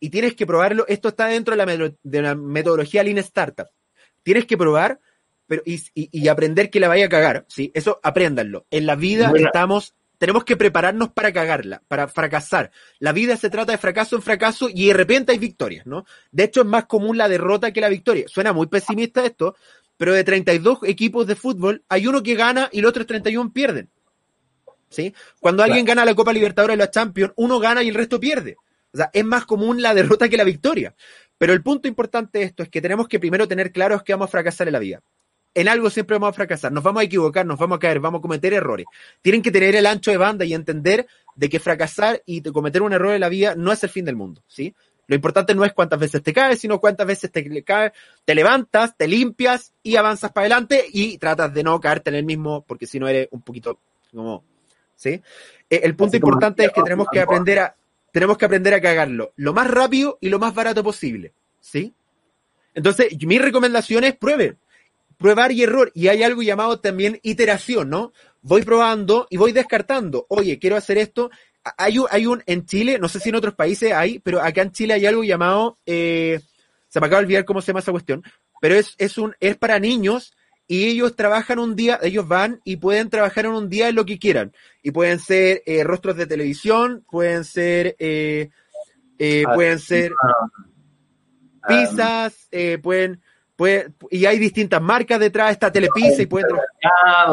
y 0.00 0.10
tienes 0.10 0.34
que 0.34 0.46
probarlo. 0.46 0.84
Esto 0.88 1.08
está 1.08 1.26
dentro 1.26 1.56
de 1.56 1.64
la, 1.64 1.94
de 2.02 2.22
la 2.22 2.34
metodología 2.34 3.02
Lean 3.02 3.18
Startup. 3.18 3.68
Tienes 4.22 4.46
que 4.46 4.56
probar 4.56 5.00
pero, 5.46 5.62
y, 5.64 5.74
y, 5.94 6.08
y, 6.10 6.28
aprender 6.28 6.70
que 6.70 6.80
la 6.80 6.88
vaya 6.88 7.06
a 7.06 7.08
cagar. 7.08 7.44
¿sí? 7.48 7.70
Eso 7.74 8.00
apréndanlo. 8.02 8.66
En 8.70 8.86
la 8.86 8.96
vida 8.96 9.32
estamos, 9.36 9.94
tenemos 10.18 10.44
que 10.44 10.56
prepararnos 10.56 11.10
para 11.10 11.32
cagarla, 11.32 11.82
para 11.86 12.08
fracasar. 12.08 12.70
La 12.98 13.12
vida 13.12 13.36
se 13.36 13.50
trata 13.50 13.72
de 13.72 13.78
fracaso 13.78 14.16
en 14.16 14.22
fracaso 14.22 14.68
y 14.72 14.88
de 14.88 14.94
repente 14.94 15.32
hay 15.32 15.38
victorias, 15.38 15.86
¿no? 15.86 16.06
De 16.32 16.44
hecho, 16.44 16.62
es 16.62 16.66
más 16.66 16.86
común 16.86 17.18
la 17.18 17.28
derrota 17.28 17.72
que 17.72 17.80
la 17.82 17.90
victoria. 17.90 18.24
Suena 18.26 18.52
muy 18.52 18.68
pesimista 18.68 19.24
esto, 19.24 19.54
pero 19.96 20.12
de 20.12 20.24
32 20.24 20.78
equipos 20.84 21.26
de 21.26 21.36
fútbol, 21.36 21.84
hay 21.88 22.06
uno 22.06 22.22
que 22.22 22.34
gana 22.34 22.68
y 22.72 22.80
los 22.80 22.90
otros 22.90 23.06
31 23.06 23.52
pierden. 23.52 23.90
¿Sí? 24.88 25.12
Cuando 25.40 25.62
claro. 25.62 25.72
alguien 25.72 25.86
gana 25.86 26.04
la 26.04 26.14
Copa 26.14 26.32
Libertadores 26.32 26.76
y 26.76 26.78
la 26.78 26.90
Champions, 26.90 27.32
uno 27.36 27.58
gana 27.58 27.82
y 27.82 27.88
el 27.88 27.94
resto 27.94 28.20
pierde. 28.20 28.56
O 28.92 28.96
sea, 28.96 29.10
es 29.12 29.24
más 29.24 29.44
común 29.44 29.82
la 29.82 29.92
derrota 29.92 30.28
que 30.28 30.36
la 30.36 30.44
victoria. 30.44 30.94
Pero 31.36 31.52
el 31.52 31.62
punto 31.62 31.88
importante 31.88 32.38
de 32.38 32.44
esto 32.44 32.62
es 32.62 32.68
que 32.68 32.80
tenemos 32.80 33.08
que 33.08 33.18
primero 33.18 33.48
tener 33.48 33.72
claro 33.72 34.02
que 34.04 34.12
vamos 34.12 34.28
a 34.28 34.30
fracasar 34.30 34.68
en 34.68 34.72
la 34.72 34.78
vida. 34.78 35.02
En 35.52 35.68
algo 35.68 35.90
siempre 35.90 36.14
vamos 36.14 36.30
a 36.30 36.32
fracasar, 36.32 36.72
nos 36.72 36.82
vamos 36.82 37.00
a 37.00 37.04
equivocar, 37.04 37.46
nos 37.46 37.58
vamos 37.58 37.76
a 37.76 37.78
caer, 37.78 38.00
vamos 38.00 38.18
a 38.18 38.22
cometer 38.22 38.52
errores. 38.52 38.86
Tienen 39.22 39.40
que 39.40 39.52
tener 39.52 39.76
el 39.76 39.86
ancho 39.86 40.10
de 40.10 40.16
banda 40.16 40.44
y 40.44 40.52
entender 40.52 41.06
de 41.36 41.48
que 41.48 41.60
fracasar 41.60 42.22
y 42.26 42.42
cometer 42.42 42.82
un 42.82 42.92
error 42.92 43.14
en 43.14 43.20
la 43.20 43.28
vida 43.28 43.54
no 43.56 43.70
es 43.70 43.82
el 43.84 43.90
fin 43.90 44.04
del 44.04 44.16
mundo, 44.16 44.42
¿sí? 44.48 44.74
Lo 45.06 45.14
importante 45.14 45.54
no 45.54 45.64
es 45.64 45.72
cuántas 45.72 45.98
veces 45.98 46.22
te 46.22 46.32
caes, 46.32 46.60
sino 46.60 46.80
cuántas 46.80 47.06
veces 47.06 47.30
te 47.30 47.62
caes, 47.62 47.92
te 48.24 48.34
levantas, 48.34 48.96
te 48.96 49.06
limpias 49.06 49.72
y 49.82 49.96
avanzas 49.96 50.32
para 50.32 50.46
adelante 50.46 50.84
y 50.92 51.18
tratas 51.18 51.52
de 51.52 51.62
no 51.62 51.80
caerte 51.80 52.10
en 52.10 52.16
el 52.16 52.24
mismo, 52.24 52.64
porque 52.66 52.86
si 52.86 52.98
no 52.98 53.08
eres 53.08 53.28
un 53.30 53.42
poquito 53.42 53.78
como, 54.12 54.44
¿sí? 54.96 55.20
El 55.68 55.96
punto 55.96 56.10
Así 56.10 56.16
importante 56.16 56.64
es 56.64 56.72
que 56.72 56.82
tenemos 56.82 57.08
que 57.10 57.20
aprender 57.20 57.58
a, 57.58 57.76
tenemos 58.12 58.38
que 58.38 58.44
aprender 58.44 58.74
a 58.74 58.80
cagarlo 58.80 59.32
lo 59.36 59.52
más 59.52 59.68
rápido 59.68 60.18
y 60.20 60.28
lo 60.28 60.38
más 60.38 60.54
barato 60.54 60.82
posible, 60.84 61.32
¿sí? 61.60 61.92
Entonces, 62.74 63.16
mi 63.24 63.38
recomendación 63.38 64.04
es 64.04 64.16
prueben, 64.16 64.58
prueba 65.16 65.50
y 65.50 65.62
error. 65.62 65.90
Y 65.94 66.08
hay 66.08 66.22
algo 66.22 66.42
llamado 66.42 66.80
también 66.80 67.20
iteración, 67.22 67.88
¿no? 67.88 68.12
Voy 68.42 68.62
probando 68.62 69.26
y 69.30 69.36
voy 69.36 69.52
descartando. 69.52 70.26
Oye, 70.28 70.58
quiero 70.58 70.76
hacer 70.76 70.98
esto, 70.98 71.30
hay 71.76 71.98
un, 71.98 72.06
hay 72.10 72.26
un, 72.26 72.42
en 72.46 72.66
Chile, 72.66 72.98
no 73.00 73.08
sé 73.08 73.20
si 73.20 73.30
en 73.30 73.36
otros 73.36 73.54
países 73.54 73.92
hay, 73.92 74.18
pero 74.18 74.40
acá 74.40 74.62
en 74.62 74.72
Chile 74.72 74.94
hay 74.94 75.06
algo 75.06 75.24
llamado, 75.24 75.78
eh, 75.86 76.40
se 76.88 77.00
me 77.00 77.06
acaba 77.06 77.20
de 77.20 77.26
olvidar 77.26 77.44
cómo 77.44 77.60
se 77.60 77.68
llama 77.68 77.80
esa 77.80 77.92
cuestión, 77.92 78.22
pero 78.60 78.74
es, 78.74 78.94
es 78.98 79.18
un, 79.18 79.34
es 79.40 79.56
para 79.56 79.78
niños 79.78 80.34
y 80.66 80.86
ellos 80.86 81.14
trabajan 81.14 81.58
un 81.58 81.76
día, 81.76 81.98
ellos 82.02 82.26
van 82.26 82.60
y 82.64 82.76
pueden 82.76 83.10
trabajar 83.10 83.44
en 83.44 83.52
un 83.52 83.68
día 83.68 83.88
en 83.88 83.94
lo 83.94 84.06
que 84.06 84.18
quieran. 84.18 84.52
Y 84.82 84.92
pueden 84.92 85.18
ser 85.18 85.62
eh, 85.66 85.84
rostros 85.84 86.16
de 86.16 86.26
televisión, 86.26 87.04
pueden 87.10 87.44
ser, 87.44 87.96
eh, 87.98 88.48
eh, 89.18 89.44
pueden 89.54 89.78
ser 89.78 90.12
pizzas, 91.68 92.48
eh, 92.50 92.78
pueden, 92.78 93.20
Puede, 93.56 93.92
y 94.10 94.26
hay 94.26 94.38
distintas 94.38 94.82
marcas 94.82 95.20
detrás, 95.20 95.52
está 95.52 95.70
Telepizza 95.70 96.22
y 96.22 96.26
puede 96.26 96.46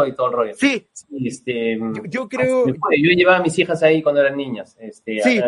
y 0.07 0.11
todo 0.13 0.27
el 0.27 0.33
rollo. 0.33 0.53
Sí. 0.55 0.87
este, 1.25 1.79
yo, 1.79 2.03
yo, 2.05 2.29
creo. 2.29 2.67
Yo, 2.67 2.73
llevaba 3.15 3.37
a 3.37 3.41
mis 3.41 3.57
hijas 3.57 3.81
ahí 3.81 4.03
cuando 4.03 4.21
eran 4.21 4.37
niñas. 4.37 4.77
Este, 4.79 5.19
sí. 5.23 5.41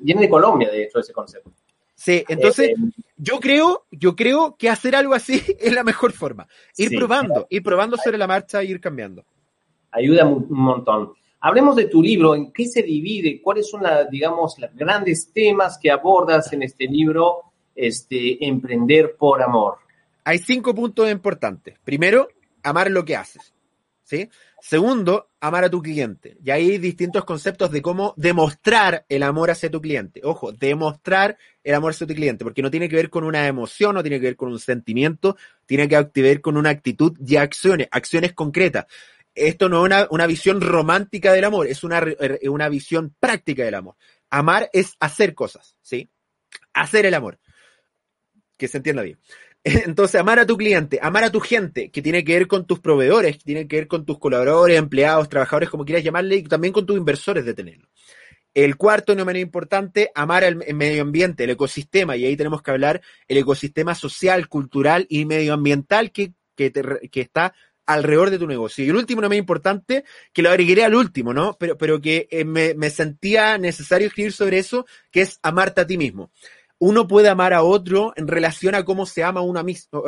Viene 0.00 0.20
de 0.20 0.28
Colombia, 0.28 0.70
de 0.70 0.84
hecho, 0.84 1.00
ese 1.00 1.12
concepto. 1.12 1.50
Sí, 2.00 2.24
entonces 2.28 2.70
eh, 2.70 2.74
yo 3.18 3.40
creo, 3.40 3.84
yo 3.90 4.16
creo 4.16 4.56
que 4.56 4.70
hacer 4.70 4.96
algo 4.96 5.12
así 5.12 5.42
es 5.60 5.72
la 5.74 5.84
mejor 5.84 6.12
forma. 6.12 6.48
Ir 6.78 6.88
sí. 6.88 6.96
probando, 6.96 7.46
ir 7.50 7.62
probando 7.62 7.98
sobre 7.98 8.16
la 8.16 8.26
marcha 8.26 8.62
e 8.62 8.66
ir 8.66 8.80
cambiando. 8.80 9.24
Ayuda 9.90 10.24
un 10.24 10.46
montón. 10.48 11.12
Hablemos 11.40 11.74
de 11.76 11.86
tu 11.86 12.02
libro, 12.02 12.34
¿en 12.34 12.52
qué 12.52 12.66
se 12.66 12.82
divide? 12.82 13.42
¿Cuáles 13.42 13.68
son, 13.68 13.82
la, 13.82 14.04
digamos, 14.04 14.58
los 14.58 14.74
grandes 14.74 15.32
temas 15.32 15.78
que 15.78 15.90
abordas 15.90 16.52
en 16.52 16.62
este 16.62 16.86
libro? 16.86 17.49
Este, 17.86 18.44
emprender 18.46 19.16
por 19.16 19.42
amor? 19.42 19.78
Hay 20.24 20.38
cinco 20.38 20.74
puntos 20.74 21.10
importantes. 21.10 21.78
Primero, 21.84 22.28
amar 22.62 22.90
lo 22.90 23.04
que 23.04 23.16
haces. 23.16 23.54
Segundo, 24.60 25.30
amar 25.40 25.64
a 25.64 25.70
tu 25.70 25.80
cliente. 25.80 26.36
Y 26.44 26.50
hay 26.50 26.78
distintos 26.78 27.24
conceptos 27.24 27.70
de 27.70 27.80
cómo 27.80 28.12
demostrar 28.16 29.06
el 29.08 29.22
amor 29.22 29.50
hacia 29.50 29.70
tu 29.70 29.80
cliente. 29.80 30.20
Ojo, 30.24 30.52
demostrar 30.52 31.38
el 31.64 31.74
amor 31.74 31.92
hacia 31.92 32.06
tu 32.06 32.14
cliente, 32.14 32.44
porque 32.44 32.62
no 32.62 32.70
tiene 32.70 32.88
que 32.88 32.96
ver 32.96 33.10
con 33.10 33.24
una 33.24 33.46
emoción, 33.46 33.94
no 33.94 34.02
tiene 34.02 34.20
que 34.20 34.26
ver 34.26 34.36
con 34.36 34.50
un 34.50 34.58
sentimiento, 34.58 35.36
tiene 35.64 35.88
que 35.88 36.22
ver 36.22 36.40
con 36.40 36.56
una 36.56 36.70
actitud 36.70 37.16
y 37.24 37.36
acciones, 37.36 37.88
acciones 37.90 38.32
concretas. 38.32 38.86
Esto 39.34 39.68
no 39.68 39.78
es 39.78 39.86
una, 39.86 40.06
una 40.10 40.26
visión 40.26 40.60
romántica 40.60 41.32
del 41.32 41.44
amor, 41.44 41.68
es 41.68 41.84
una, 41.84 42.02
una 42.42 42.68
visión 42.68 43.14
práctica 43.18 43.64
del 43.64 43.74
amor. 43.74 43.94
Amar 44.28 44.68
es 44.72 44.96
hacer 45.00 45.34
cosas, 45.34 45.76
¿sí? 45.80 46.10
Hacer 46.74 47.06
el 47.06 47.14
amor 47.14 47.38
que 48.60 48.68
se 48.68 48.76
entienda 48.76 49.02
bien. 49.02 49.18
Entonces, 49.64 50.20
amar 50.20 50.38
a 50.38 50.46
tu 50.46 50.56
cliente, 50.56 51.00
amar 51.02 51.24
a 51.24 51.32
tu 51.32 51.40
gente, 51.40 51.90
que 51.90 52.02
tiene 52.02 52.22
que 52.22 52.34
ver 52.34 52.46
con 52.46 52.66
tus 52.66 52.78
proveedores, 52.78 53.38
que 53.38 53.44
tiene 53.44 53.66
que 53.66 53.76
ver 53.76 53.88
con 53.88 54.04
tus 54.04 54.18
colaboradores, 54.18 54.78
empleados, 54.78 55.28
trabajadores, 55.28 55.70
como 55.70 55.84
quieras 55.84 56.04
llamarle, 56.04 56.36
y 56.36 56.42
también 56.44 56.72
con 56.72 56.86
tus 56.86 56.96
inversores 56.96 57.44
de 57.44 57.54
tenerlo. 57.54 57.88
El 58.52 58.76
cuarto, 58.76 59.14
no 59.14 59.24
menos 59.24 59.42
importante, 59.42 60.10
amar 60.14 60.44
al 60.44 60.56
medio 60.56 61.02
ambiente, 61.02 61.44
el 61.44 61.50
ecosistema, 61.50 62.16
y 62.16 62.26
ahí 62.26 62.36
tenemos 62.36 62.62
que 62.62 62.70
hablar 62.70 63.00
el 63.28 63.38
ecosistema 63.38 63.94
social, 63.94 64.48
cultural 64.48 65.06
y 65.08 65.24
medioambiental 65.24 66.12
que, 66.12 66.32
que 66.56 67.20
está 67.20 67.54
alrededor 67.86 68.30
de 68.30 68.38
tu 68.38 68.46
negocio. 68.46 68.84
Y 68.84 68.90
el 68.90 68.96
último, 68.96 69.20
no 69.20 69.28
menos 69.28 69.40
importante, 69.40 70.04
que 70.32 70.42
lo 70.42 70.50
agregué 70.50 70.84
al 70.84 70.94
último, 70.94 71.32
¿no? 71.32 71.56
Pero, 71.58 71.78
pero 71.78 72.00
que 72.00 72.28
eh, 72.30 72.44
me, 72.44 72.74
me 72.74 72.90
sentía 72.90 73.56
necesario 73.56 74.08
escribir 74.08 74.32
sobre 74.32 74.58
eso, 74.58 74.86
que 75.10 75.22
es 75.22 75.38
amarte 75.42 75.80
a 75.80 75.86
ti 75.86 75.96
mismo 75.96 76.30
uno 76.80 77.06
puede 77.06 77.28
amar 77.28 77.52
a 77.52 77.62
otro 77.62 78.14
en 78.16 78.26
relación 78.26 78.74
a 78.74 78.84
cómo 78.84 79.04
se 79.04 79.22
ama 79.22 79.42
uno 79.42 79.62
mismo, 79.62 80.02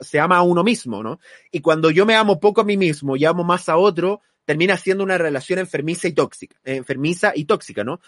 se 0.00 0.20
ama 0.20 0.36
a 0.36 0.42
uno 0.42 0.62
mismo, 0.62 1.02
¿no? 1.02 1.18
Y 1.50 1.60
cuando 1.60 1.90
yo 1.90 2.04
me 2.04 2.14
amo 2.14 2.38
poco 2.38 2.60
a 2.60 2.64
mí 2.64 2.76
mismo 2.76 3.16
y 3.16 3.24
amo 3.24 3.42
más 3.42 3.70
a 3.70 3.78
otro, 3.78 4.20
termina 4.44 4.76
siendo 4.76 5.02
una 5.02 5.16
relación 5.16 5.58
enfermiza 5.60 6.08
y 6.08 6.12
tóxica, 6.12 6.58
eh, 6.62 6.76
enfermiza 6.76 7.32
y 7.34 7.46
tóxica, 7.46 7.84
¿no? 7.84 8.00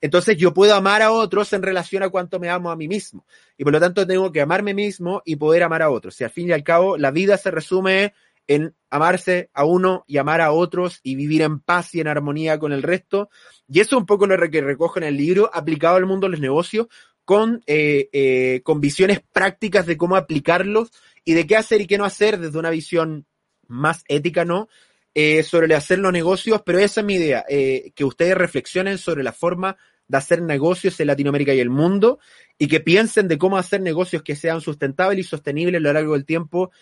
Entonces 0.00 0.36
yo 0.36 0.52
puedo 0.52 0.74
amar 0.74 1.00
a 1.00 1.12
otros 1.12 1.52
en 1.52 1.62
relación 1.62 2.02
a 2.02 2.08
cuánto 2.08 2.40
me 2.40 2.50
amo 2.50 2.72
a 2.72 2.76
mí 2.76 2.88
mismo. 2.88 3.24
Y 3.56 3.62
por 3.62 3.72
lo 3.72 3.78
tanto 3.78 4.04
tengo 4.04 4.32
que 4.32 4.40
amarme 4.40 4.74
mismo 4.74 5.22
y 5.24 5.36
poder 5.36 5.62
amar 5.62 5.82
a 5.82 5.90
otros. 5.90 6.20
Y 6.20 6.24
al 6.24 6.30
fin 6.30 6.48
y 6.48 6.52
al 6.52 6.64
cabo, 6.64 6.96
la 6.96 7.12
vida 7.12 7.36
se 7.36 7.52
resume 7.52 8.14
en 8.50 8.74
amarse 8.90 9.48
a 9.54 9.64
uno 9.64 10.04
y 10.08 10.16
amar 10.18 10.40
a 10.40 10.50
otros 10.50 10.98
y 11.04 11.14
vivir 11.14 11.42
en 11.42 11.60
paz 11.60 11.94
y 11.94 12.00
en 12.00 12.08
armonía 12.08 12.58
con 12.58 12.72
el 12.72 12.82
resto. 12.82 13.30
Y 13.68 13.78
eso 13.78 13.94
es 13.94 14.00
un 14.00 14.06
poco 14.06 14.26
lo 14.26 14.50
que 14.50 14.60
recojo 14.60 14.98
en 14.98 15.04
el 15.04 15.16
libro, 15.16 15.48
aplicado 15.54 15.94
al 15.94 16.06
mundo 16.06 16.26
de 16.26 16.32
los 16.32 16.40
negocios, 16.40 16.88
con, 17.30 17.62
eh, 17.68 18.08
eh, 18.12 18.60
con 18.64 18.80
visiones 18.80 19.20
prácticas 19.32 19.86
de 19.86 19.96
cómo 19.96 20.16
aplicarlos 20.16 20.90
y 21.24 21.34
de 21.34 21.46
qué 21.46 21.56
hacer 21.56 21.80
y 21.80 21.86
qué 21.86 21.96
no 21.96 22.04
hacer 22.04 22.40
desde 22.40 22.58
una 22.58 22.70
visión 22.70 23.24
más 23.68 24.02
ética, 24.08 24.44
¿no? 24.44 24.68
Eh, 25.14 25.44
sobre 25.44 25.72
hacer 25.76 26.00
los 26.00 26.12
negocios, 26.12 26.60
pero 26.66 26.80
esa 26.80 27.02
es 27.02 27.06
mi 27.06 27.14
idea, 27.14 27.44
eh, 27.48 27.92
que 27.94 28.04
ustedes 28.04 28.36
reflexionen 28.36 28.98
sobre 28.98 29.22
la 29.22 29.30
forma 29.30 29.76
de 30.08 30.18
hacer 30.18 30.42
negocios 30.42 30.98
en 30.98 31.06
Latinoamérica 31.06 31.54
y 31.54 31.60
el 31.60 31.70
mundo 31.70 32.18
y 32.58 32.66
que 32.66 32.80
piensen 32.80 33.28
de 33.28 33.38
cómo 33.38 33.58
hacer 33.58 33.80
negocios 33.80 34.24
que 34.24 34.34
sean 34.34 34.60
sustentables 34.60 35.24
y 35.24 35.28
sostenibles 35.28 35.78
a 35.78 35.82
lo 35.82 35.92
largo 35.92 36.14
del 36.14 36.24
tiempo 36.24 36.72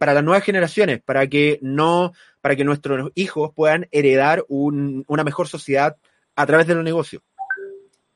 para 0.00 0.14
las 0.14 0.24
nuevas 0.24 0.42
generaciones, 0.42 1.00
para 1.00 1.28
que 1.28 1.60
no, 1.62 2.12
para 2.40 2.56
que 2.56 2.64
nuestros 2.64 3.12
hijos 3.14 3.52
puedan 3.54 3.86
heredar 3.92 4.44
un, 4.48 5.04
una 5.06 5.22
mejor 5.22 5.46
sociedad 5.46 5.96
a 6.34 6.44
través 6.44 6.66
de 6.66 6.74
los 6.74 6.82
negocios. 6.82 7.22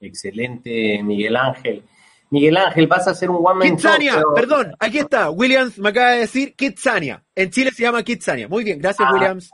Excelente, 0.01 1.03
Miguel 1.03 1.37
Ángel. 1.37 1.83
Miguel 2.31 2.57
Ángel, 2.57 2.87
vas 2.87 3.09
a 3.09 3.11
hacer 3.11 3.29
un 3.29 3.45
one 3.45 3.59
man 3.59 3.77
Kitsania, 3.77 4.23
perdón, 4.35 4.73
aquí 4.79 4.99
está. 4.99 5.31
Williams 5.31 5.79
me 5.79 5.89
acaba 5.89 6.13
de 6.13 6.21
decir 6.21 6.55
Kitsania. 6.55 7.25
En 7.35 7.51
Chile 7.51 7.73
se 7.73 7.83
llama 7.83 8.05
Kitsania. 8.05 8.47
Muy 8.49 8.63
bien, 8.63 8.79
gracias, 8.79 9.09
ah, 9.11 9.13
Williams. 9.13 9.51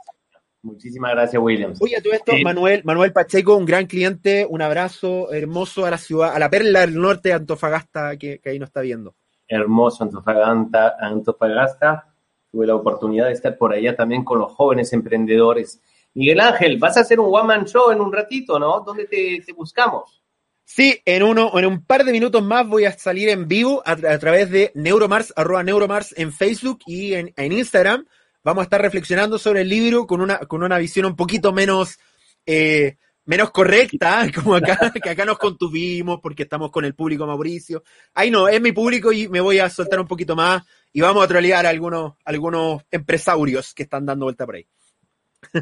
Muchísimas 0.61 1.11
gracias, 1.11 1.41
Williams. 1.41 1.81
Oye, 1.81 1.99
todo 2.01 2.13
esto, 2.13 2.33
Manuel, 2.43 2.83
Manuel 2.83 3.13
Pacheco, 3.13 3.55
un 3.55 3.65
gran 3.65 3.87
cliente, 3.87 4.45
un 4.47 4.61
abrazo 4.61 5.31
hermoso 5.31 5.85
a 5.85 5.91
la 5.91 5.97
ciudad, 5.97 6.35
a 6.35 6.39
la 6.39 6.49
perla 6.49 6.81
del 6.81 6.95
norte 6.95 7.29
de 7.29 7.35
Antofagasta, 7.35 8.15
que, 8.17 8.39
ahí 8.45 8.59
nos 8.59 8.69
está 8.69 8.81
viendo. 8.81 9.15
Hermoso 9.47 10.03
Antofagasta, 10.03 10.97
Antofagasta. 10.99 12.13
Tuve 12.51 12.67
la 12.67 12.75
oportunidad 12.75 13.25
de 13.25 13.33
estar 13.33 13.57
por 13.57 13.73
allá 13.73 13.95
también 13.95 14.23
con 14.23 14.39
los 14.39 14.53
jóvenes 14.53 14.93
emprendedores. 14.93 15.81
Miguel 16.13 16.39
Ángel, 16.41 16.77
vas 16.77 16.95
a 16.97 17.01
hacer 17.01 17.19
un 17.19 17.33
one 17.33 17.47
man 17.47 17.65
show 17.65 17.91
en 17.91 18.01
un 18.01 18.13
ratito, 18.13 18.59
¿no? 18.59 18.81
¿Dónde 18.81 19.05
te 19.05 19.53
buscamos? 19.53 20.21
Sí, 20.69 21.01
en 21.05 21.23
uno, 21.23 21.57
en 21.57 21.65
un 21.65 21.85
par 21.85 22.03
de 22.03 22.11
minutos 22.11 22.43
más 22.43 22.67
voy 22.67 22.83
a 22.83 22.91
salir 22.91 23.29
en 23.29 23.47
vivo 23.47 23.81
a, 23.85 23.95
través 23.95 24.51
de 24.51 24.73
Neuromars, 24.75 25.31
arroba 25.37 25.63
Neuromars 25.63 26.13
en 26.17 26.33
Facebook 26.33 26.79
y 26.85 27.13
en, 27.13 27.33
Instagram. 27.37 28.05
Vamos 28.43 28.61
a 28.61 28.63
estar 28.65 28.81
reflexionando 28.81 29.39
sobre 29.39 29.61
el 29.61 29.69
libro 29.69 30.05
con 30.05 30.19
una, 30.19 30.39
con 30.39 30.63
una 30.63 30.77
visión 30.77 31.05
un 31.05 31.15
poquito 31.15 31.53
menos, 31.53 31.97
eh, 32.45 32.97
menos 33.23 33.51
correcta, 33.51 34.27
como 34.35 34.55
acá, 34.55 34.91
que 35.01 35.09
acá 35.09 35.23
nos 35.23 35.37
contuvimos 35.37 36.19
porque 36.21 36.43
estamos 36.43 36.69
con 36.69 36.83
el 36.83 36.95
público 36.95 37.25
Mauricio. 37.25 37.83
Ahí 38.13 38.29
no, 38.29 38.49
es 38.49 38.59
mi 38.59 38.73
público 38.73 39.13
y 39.13 39.29
me 39.29 39.39
voy 39.39 39.59
a 39.59 39.69
soltar 39.69 40.01
un 40.01 40.07
poquito 40.07 40.35
más 40.35 40.63
y 40.91 40.99
vamos 40.99 41.23
a 41.23 41.29
trolear 41.29 41.65
a 41.65 41.69
algunos, 41.69 42.15
algunos 42.25 42.83
empresarios 42.91 43.73
que 43.73 43.83
están 43.83 44.05
dando 44.05 44.25
vuelta 44.25 44.45
por 44.45 44.55
ahí. 44.55 44.67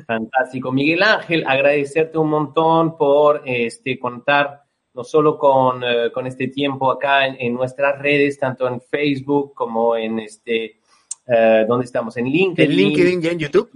Fantástico. 0.08 0.72
Miguel 0.72 1.04
Ángel, 1.04 1.44
agradecerte 1.46 2.18
un 2.18 2.32
montón 2.32 2.98
por 2.98 3.44
este 3.46 4.00
contar 4.00 4.65
no 4.96 5.04
solo 5.04 5.38
con, 5.38 5.84
eh, 5.84 6.10
con 6.12 6.26
este 6.26 6.48
tiempo 6.48 6.90
acá 6.90 7.28
en, 7.28 7.54
nuestras 7.54 8.00
redes, 8.00 8.40
tanto 8.40 8.68
en 8.68 8.80
Facebook 8.80 9.54
como 9.54 9.96
en 9.96 10.20
este, 10.20 10.78
eh, 11.28 11.66
¿dónde 11.68 11.86
estamos? 11.86 12.16
En 12.16 12.26
LinkedIn. 12.26 12.72
En 12.72 12.78
LinkedIn 12.78 13.24
y 13.24 13.28
en 13.28 13.40
YouTube. 13.40 13.70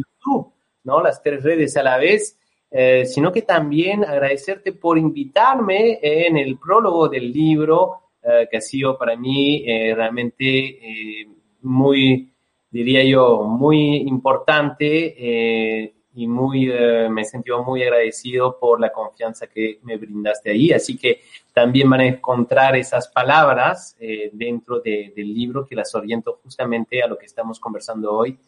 ¿no? 0.86 1.04
Las 1.04 1.22
tres 1.22 1.44
redes 1.44 1.76
a 1.76 1.84
la 1.84 1.98
vez, 1.98 2.40
eh, 2.72 3.06
sino 3.06 3.34
que 3.34 3.42
también 3.42 4.06
agradecerte 4.06 4.72
por 4.72 4.98
invitarme 4.98 6.00
en 6.02 6.38
el 6.38 6.58
prólogo 6.58 7.10
del 7.10 7.32
libro, 7.32 7.96
que 8.22 8.58
ha 8.58 8.62
sido 8.62 8.98
para 8.98 9.16
mí 9.16 9.64
realmente 9.96 11.26
muy, 11.62 12.30
diría 12.70 13.04
yo, 13.04 13.44
muy 13.44 13.96
importante 13.96 15.94
y 16.14 16.28
muy, 16.28 16.70
eh, 16.72 17.08
me 17.10 17.22
he 17.22 17.26
sentido 17.26 17.64
muy 17.64 17.84
agradecido 17.84 18.58
por 18.60 18.80
la 18.80 18.92
confianza 18.92 19.48
que 19.48 19.80
me 19.84 19.98
brindaste 19.98 20.52
ahí. 20.52 20.72
Así 20.72 20.98
que 20.98 21.22
también 21.54 21.90
van 21.90 22.02
a 22.02 22.08
encontrar 22.08 22.76
esas 22.76 23.08
palabras 23.10 23.96
eh, 24.00 24.30
dentro 24.34 24.80
del 24.80 25.14
libro 25.16 25.66
que 25.66 25.76
las 25.76 25.94
oriento 25.94 26.40
justamente 26.44 27.02
a 27.02 27.08
lo 27.08 27.18
que 27.18 27.26
estamos 27.26 27.60
conversando 27.60 28.14
hoy, 28.14 28.40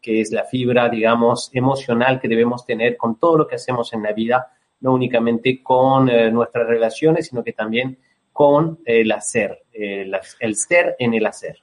que 0.00 0.20
es 0.20 0.32
la 0.32 0.44
fibra, 0.44 0.88
digamos, 0.88 1.50
emocional 1.52 2.20
que 2.20 2.28
debemos 2.28 2.64
tener 2.64 2.96
con 2.96 3.18
todo 3.18 3.38
lo 3.38 3.46
que 3.46 3.56
hacemos 3.56 3.92
en 3.92 4.02
la 4.02 4.12
vida, 4.12 4.52
no 4.80 4.94
únicamente 4.94 5.62
con 5.62 6.08
eh, 6.08 6.30
nuestras 6.30 6.66
relaciones, 6.66 7.26
sino 7.26 7.44
que 7.44 7.52
también 7.52 7.98
con 8.32 8.78
el 8.86 9.12
hacer, 9.12 9.64
el 9.72 10.56
ser 10.56 10.96
en 10.98 11.12
el 11.12 11.26
hacer. 11.26 11.62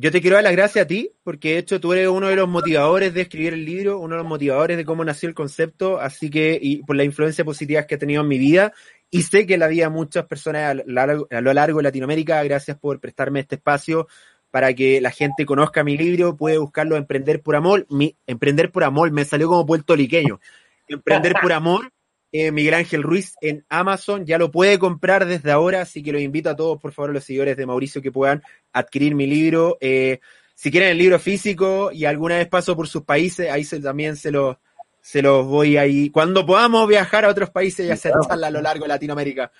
Yo 0.00 0.12
te 0.12 0.20
quiero 0.20 0.36
dar 0.36 0.44
las 0.44 0.52
gracias 0.52 0.84
a 0.84 0.86
ti, 0.86 1.10
porque 1.24 1.54
de 1.54 1.58
hecho 1.58 1.80
tú 1.80 1.92
eres 1.92 2.06
uno 2.06 2.28
de 2.28 2.36
los 2.36 2.48
motivadores 2.48 3.12
de 3.14 3.22
escribir 3.22 3.54
el 3.54 3.64
libro, 3.64 3.98
uno 3.98 4.14
de 4.14 4.22
los 4.22 4.28
motivadores 4.28 4.76
de 4.76 4.84
cómo 4.84 5.04
nació 5.04 5.28
el 5.28 5.34
concepto, 5.34 5.98
así 5.98 6.30
que, 6.30 6.56
y 6.62 6.84
por 6.84 6.94
la 6.94 7.02
influencia 7.02 7.44
positiva 7.44 7.82
que 7.82 7.96
he 7.96 7.98
tenido 7.98 8.22
en 8.22 8.28
mi 8.28 8.38
vida, 8.38 8.72
y 9.10 9.22
sé 9.22 9.44
que 9.44 9.58
la 9.58 9.66
vida 9.66 9.90
muchas 9.90 10.26
personas 10.26 10.70
a 10.70 10.74
lo, 10.74 11.52
largo, 11.52 11.78
de 11.78 11.82
Latinoamérica, 11.82 12.40
gracias 12.44 12.78
por 12.78 13.00
prestarme 13.00 13.40
este 13.40 13.56
espacio 13.56 14.06
para 14.52 14.72
que 14.72 15.00
la 15.00 15.10
gente 15.10 15.44
conozca 15.44 15.82
mi 15.82 15.96
libro, 15.96 16.36
puede 16.36 16.58
buscarlo 16.58 16.96
Emprender 16.96 17.42
por 17.42 17.56
Amor, 17.56 17.84
mi, 17.90 18.16
Emprender 18.28 18.70
por 18.70 18.84
Amor, 18.84 19.10
me 19.10 19.24
salió 19.24 19.48
como 19.48 19.66
puertorriqueño, 19.66 20.38
Emprender 20.86 21.34
por 21.42 21.52
Amor, 21.52 21.90
eh, 22.32 22.52
Miguel 22.52 22.74
Ángel 22.74 23.02
Ruiz 23.02 23.34
en 23.40 23.64
Amazon. 23.68 24.26
Ya 24.26 24.38
lo 24.38 24.50
puede 24.50 24.78
comprar 24.78 25.26
desde 25.26 25.50
ahora, 25.50 25.82
así 25.82 26.02
que 26.02 26.12
los 26.12 26.20
invito 26.20 26.50
a 26.50 26.56
todos, 26.56 26.80
por 26.80 26.92
favor, 26.92 27.12
los 27.12 27.24
seguidores 27.24 27.56
de 27.56 27.66
Mauricio 27.66 28.02
que 28.02 28.12
puedan 28.12 28.42
adquirir 28.72 29.14
mi 29.14 29.26
libro. 29.26 29.78
Eh, 29.80 30.20
si 30.54 30.70
quieren 30.70 30.90
el 30.90 30.98
libro 30.98 31.18
físico 31.18 31.90
y 31.92 32.04
alguna 32.04 32.36
vez 32.36 32.48
paso 32.48 32.76
por 32.76 32.88
sus 32.88 33.04
países, 33.04 33.50
ahí 33.50 33.64
también 33.64 34.16
se 34.16 34.30
los 34.30 34.56
se 35.00 35.22
los 35.22 35.46
voy 35.46 35.78
ahí. 35.78 36.10
Cuando 36.10 36.44
podamos 36.44 36.86
viajar 36.86 37.24
a 37.24 37.28
otros 37.28 37.48
países 37.48 37.86
y 37.86 37.90
hacer 37.90 38.12
charla 38.28 38.48
a 38.48 38.50
lo 38.50 38.60
largo 38.60 38.84
de 38.84 38.88
Latinoamérica, 38.88 39.50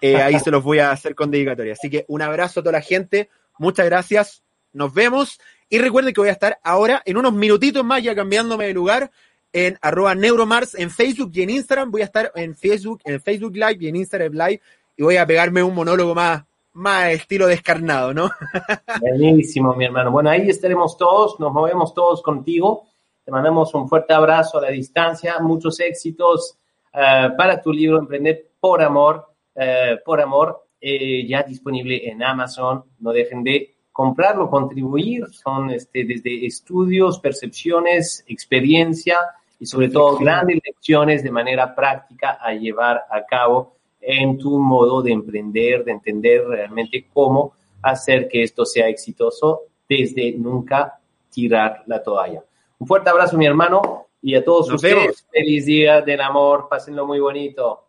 eh, 0.00 0.16
ahí 0.16 0.38
se 0.38 0.50
los 0.50 0.62
voy 0.62 0.78
a 0.78 0.92
hacer 0.92 1.14
con 1.14 1.30
dedicatoria. 1.30 1.74
Así 1.74 1.90
que 1.90 2.06
un 2.08 2.22
abrazo 2.22 2.60
a 2.60 2.62
toda 2.62 2.72
la 2.72 2.80
gente. 2.80 3.28
Muchas 3.58 3.84
gracias. 3.84 4.42
Nos 4.72 4.94
vemos. 4.94 5.40
Y 5.68 5.78
recuerden 5.78 6.14
que 6.14 6.20
voy 6.20 6.30
a 6.30 6.32
estar 6.32 6.58
ahora 6.62 7.02
en 7.04 7.16
unos 7.16 7.34
minutitos 7.34 7.84
más 7.84 8.02
ya 8.02 8.14
cambiándome 8.14 8.66
de 8.66 8.72
lugar 8.72 9.10
en 9.54 9.78
arroba 9.80 10.16
neuromars 10.16 10.74
en 10.74 10.90
Facebook 10.90 11.30
y 11.32 11.42
en 11.42 11.50
Instagram. 11.50 11.90
Voy 11.90 12.02
a 12.02 12.06
estar 12.06 12.32
en 12.34 12.56
Facebook, 12.56 13.00
en 13.04 13.20
Facebook 13.20 13.54
Live 13.54 13.76
y 13.80 13.88
en 13.88 13.96
Instagram 13.96 14.32
Live 14.32 14.60
y 14.96 15.02
voy 15.04 15.16
a 15.16 15.24
pegarme 15.24 15.62
un 15.62 15.74
monólogo 15.74 16.12
más, 16.12 16.44
más 16.72 17.12
estilo 17.12 17.46
descarnado, 17.46 18.12
¿no? 18.12 18.30
Buenísimo, 19.00 19.74
mi 19.76 19.84
hermano. 19.84 20.10
Bueno, 20.10 20.28
ahí 20.28 20.50
estaremos 20.50 20.98
todos, 20.98 21.38
nos 21.38 21.52
movemos 21.52 21.94
todos 21.94 22.20
contigo. 22.20 22.88
Te 23.24 23.30
mandamos 23.30 23.72
un 23.74 23.88
fuerte 23.88 24.12
abrazo 24.12 24.58
a 24.58 24.62
la 24.62 24.70
distancia, 24.70 25.38
muchos 25.38 25.78
éxitos 25.78 26.58
eh, 26.92 27.28
para 27.38 27.62
tu 27.62 27.72
libro 27.72 27.98
Emprender 27.98 28.50
por 28.58 28.82
Amor, 28.82 29.24
eh, 29.54 29.98
por 30.04 30.20
Amor, 30.20 30.66
eh, 30.80 31.24
ya 31.28 31.44
disponible 31.44 32.08
en 32.08 32.24
Amazon. 32.24 32.82
No 32.98 33.12
dejen 33.12 33.44
de 33.44 33.76
comprarlo, 33.92 34.50
contribuir. 34.50 35.26
Son 35.30 35.70
este, 35.70 36.04
desde 36.04 36.44
estudios, 36.44 37.20
percepciones, 37.20 38.24
experiencia 38.26 39.16
y 39.64 39.66
sobre 39.66 39.88
todo 39.88 40.18
grandes 40.18 40.60
lecciones 40.62 41.22
de 41.22 41.30
manera 41.30 41.74
práctica 41.74 42.38
a 42.38 42.52
llevar 42.52 43.02
a 43.10 43.24
cabo 43.24 43.78
en 43.98 44.36
tu 44.36 44.58
modo 44.58 45.00
de 45.00 45.12
emprender, 45.12 45.82
de 45.84 45.92
entender 45.92 46.46
realmente 46.46 47.06
cómo 47.10 47.54
hacer 47.80 48.28
que 48.28 48.42
esto 48.42 48.66
sea 48.66 48.88
exitoso 48.88 49.62
desde 49.88 50.32
nunca 50.32 51.00
tirar 51.30 51.82
la 51.86 52.02
toalla. 52.02 52.44
Un 52.78 52.86
fuerte 52.86 53.08
abrazo, 53.08 53.38
mi 53.38 53.46
hermano, 53.46 54.08
y 54.20 54.34
a 54.34 54.44
todos 54.44 54.70
ustedes. 54.70 55.26
Feliz 55.32 55.64
día 55.64 56.02
del 56.02 56.20
amor, 56.20 56.66
pásenlo 56.68 57.06
muy 57.06 57.20
bonito. 57.20 57.86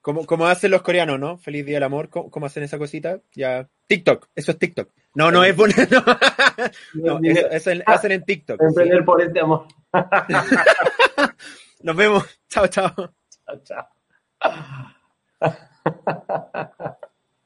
Como, 0.00 0.24
como 0.24 0.46
hacen 0.46 0.70
los 0.70 0.82
coreanos, 0.82 1.20
¿no? 1.20 1.36
Feliz 1.36 1.66
día 1.66 1.76
del 1.76 1.82
amor, 1.82 2.08
¿cómo, 2.08 2.46
hacen 2.46 2.62
esa 2.62 2.78
cosita? 2.78 3.20
Ya. 3.32 3.68
TikTok, 3.86 4.28
eso 4.34 4.52
es 4.52 4.58
TikTok. 4.58 4.90
No, 5.14 5.30
no 5.30 5.44
es 5.44 5.54
poner. 5.54 5.88
No, 6.94 7.20
eso, 7.22 7.70
hacen 7.86 8.12
en 8.12 8.24
TikTok. 8.24 8.62
Emprender 8.62 9.04
por 9.04 9.20
este 9.20 9.40
amor. 9.40 9.66
Nos 11.82 11.96
vemos. 11.96 12.24
Chao, 12.48 12.66
chao. 12.68 12.94
Chao, 13.46 13.62
chao. 13.64 13.88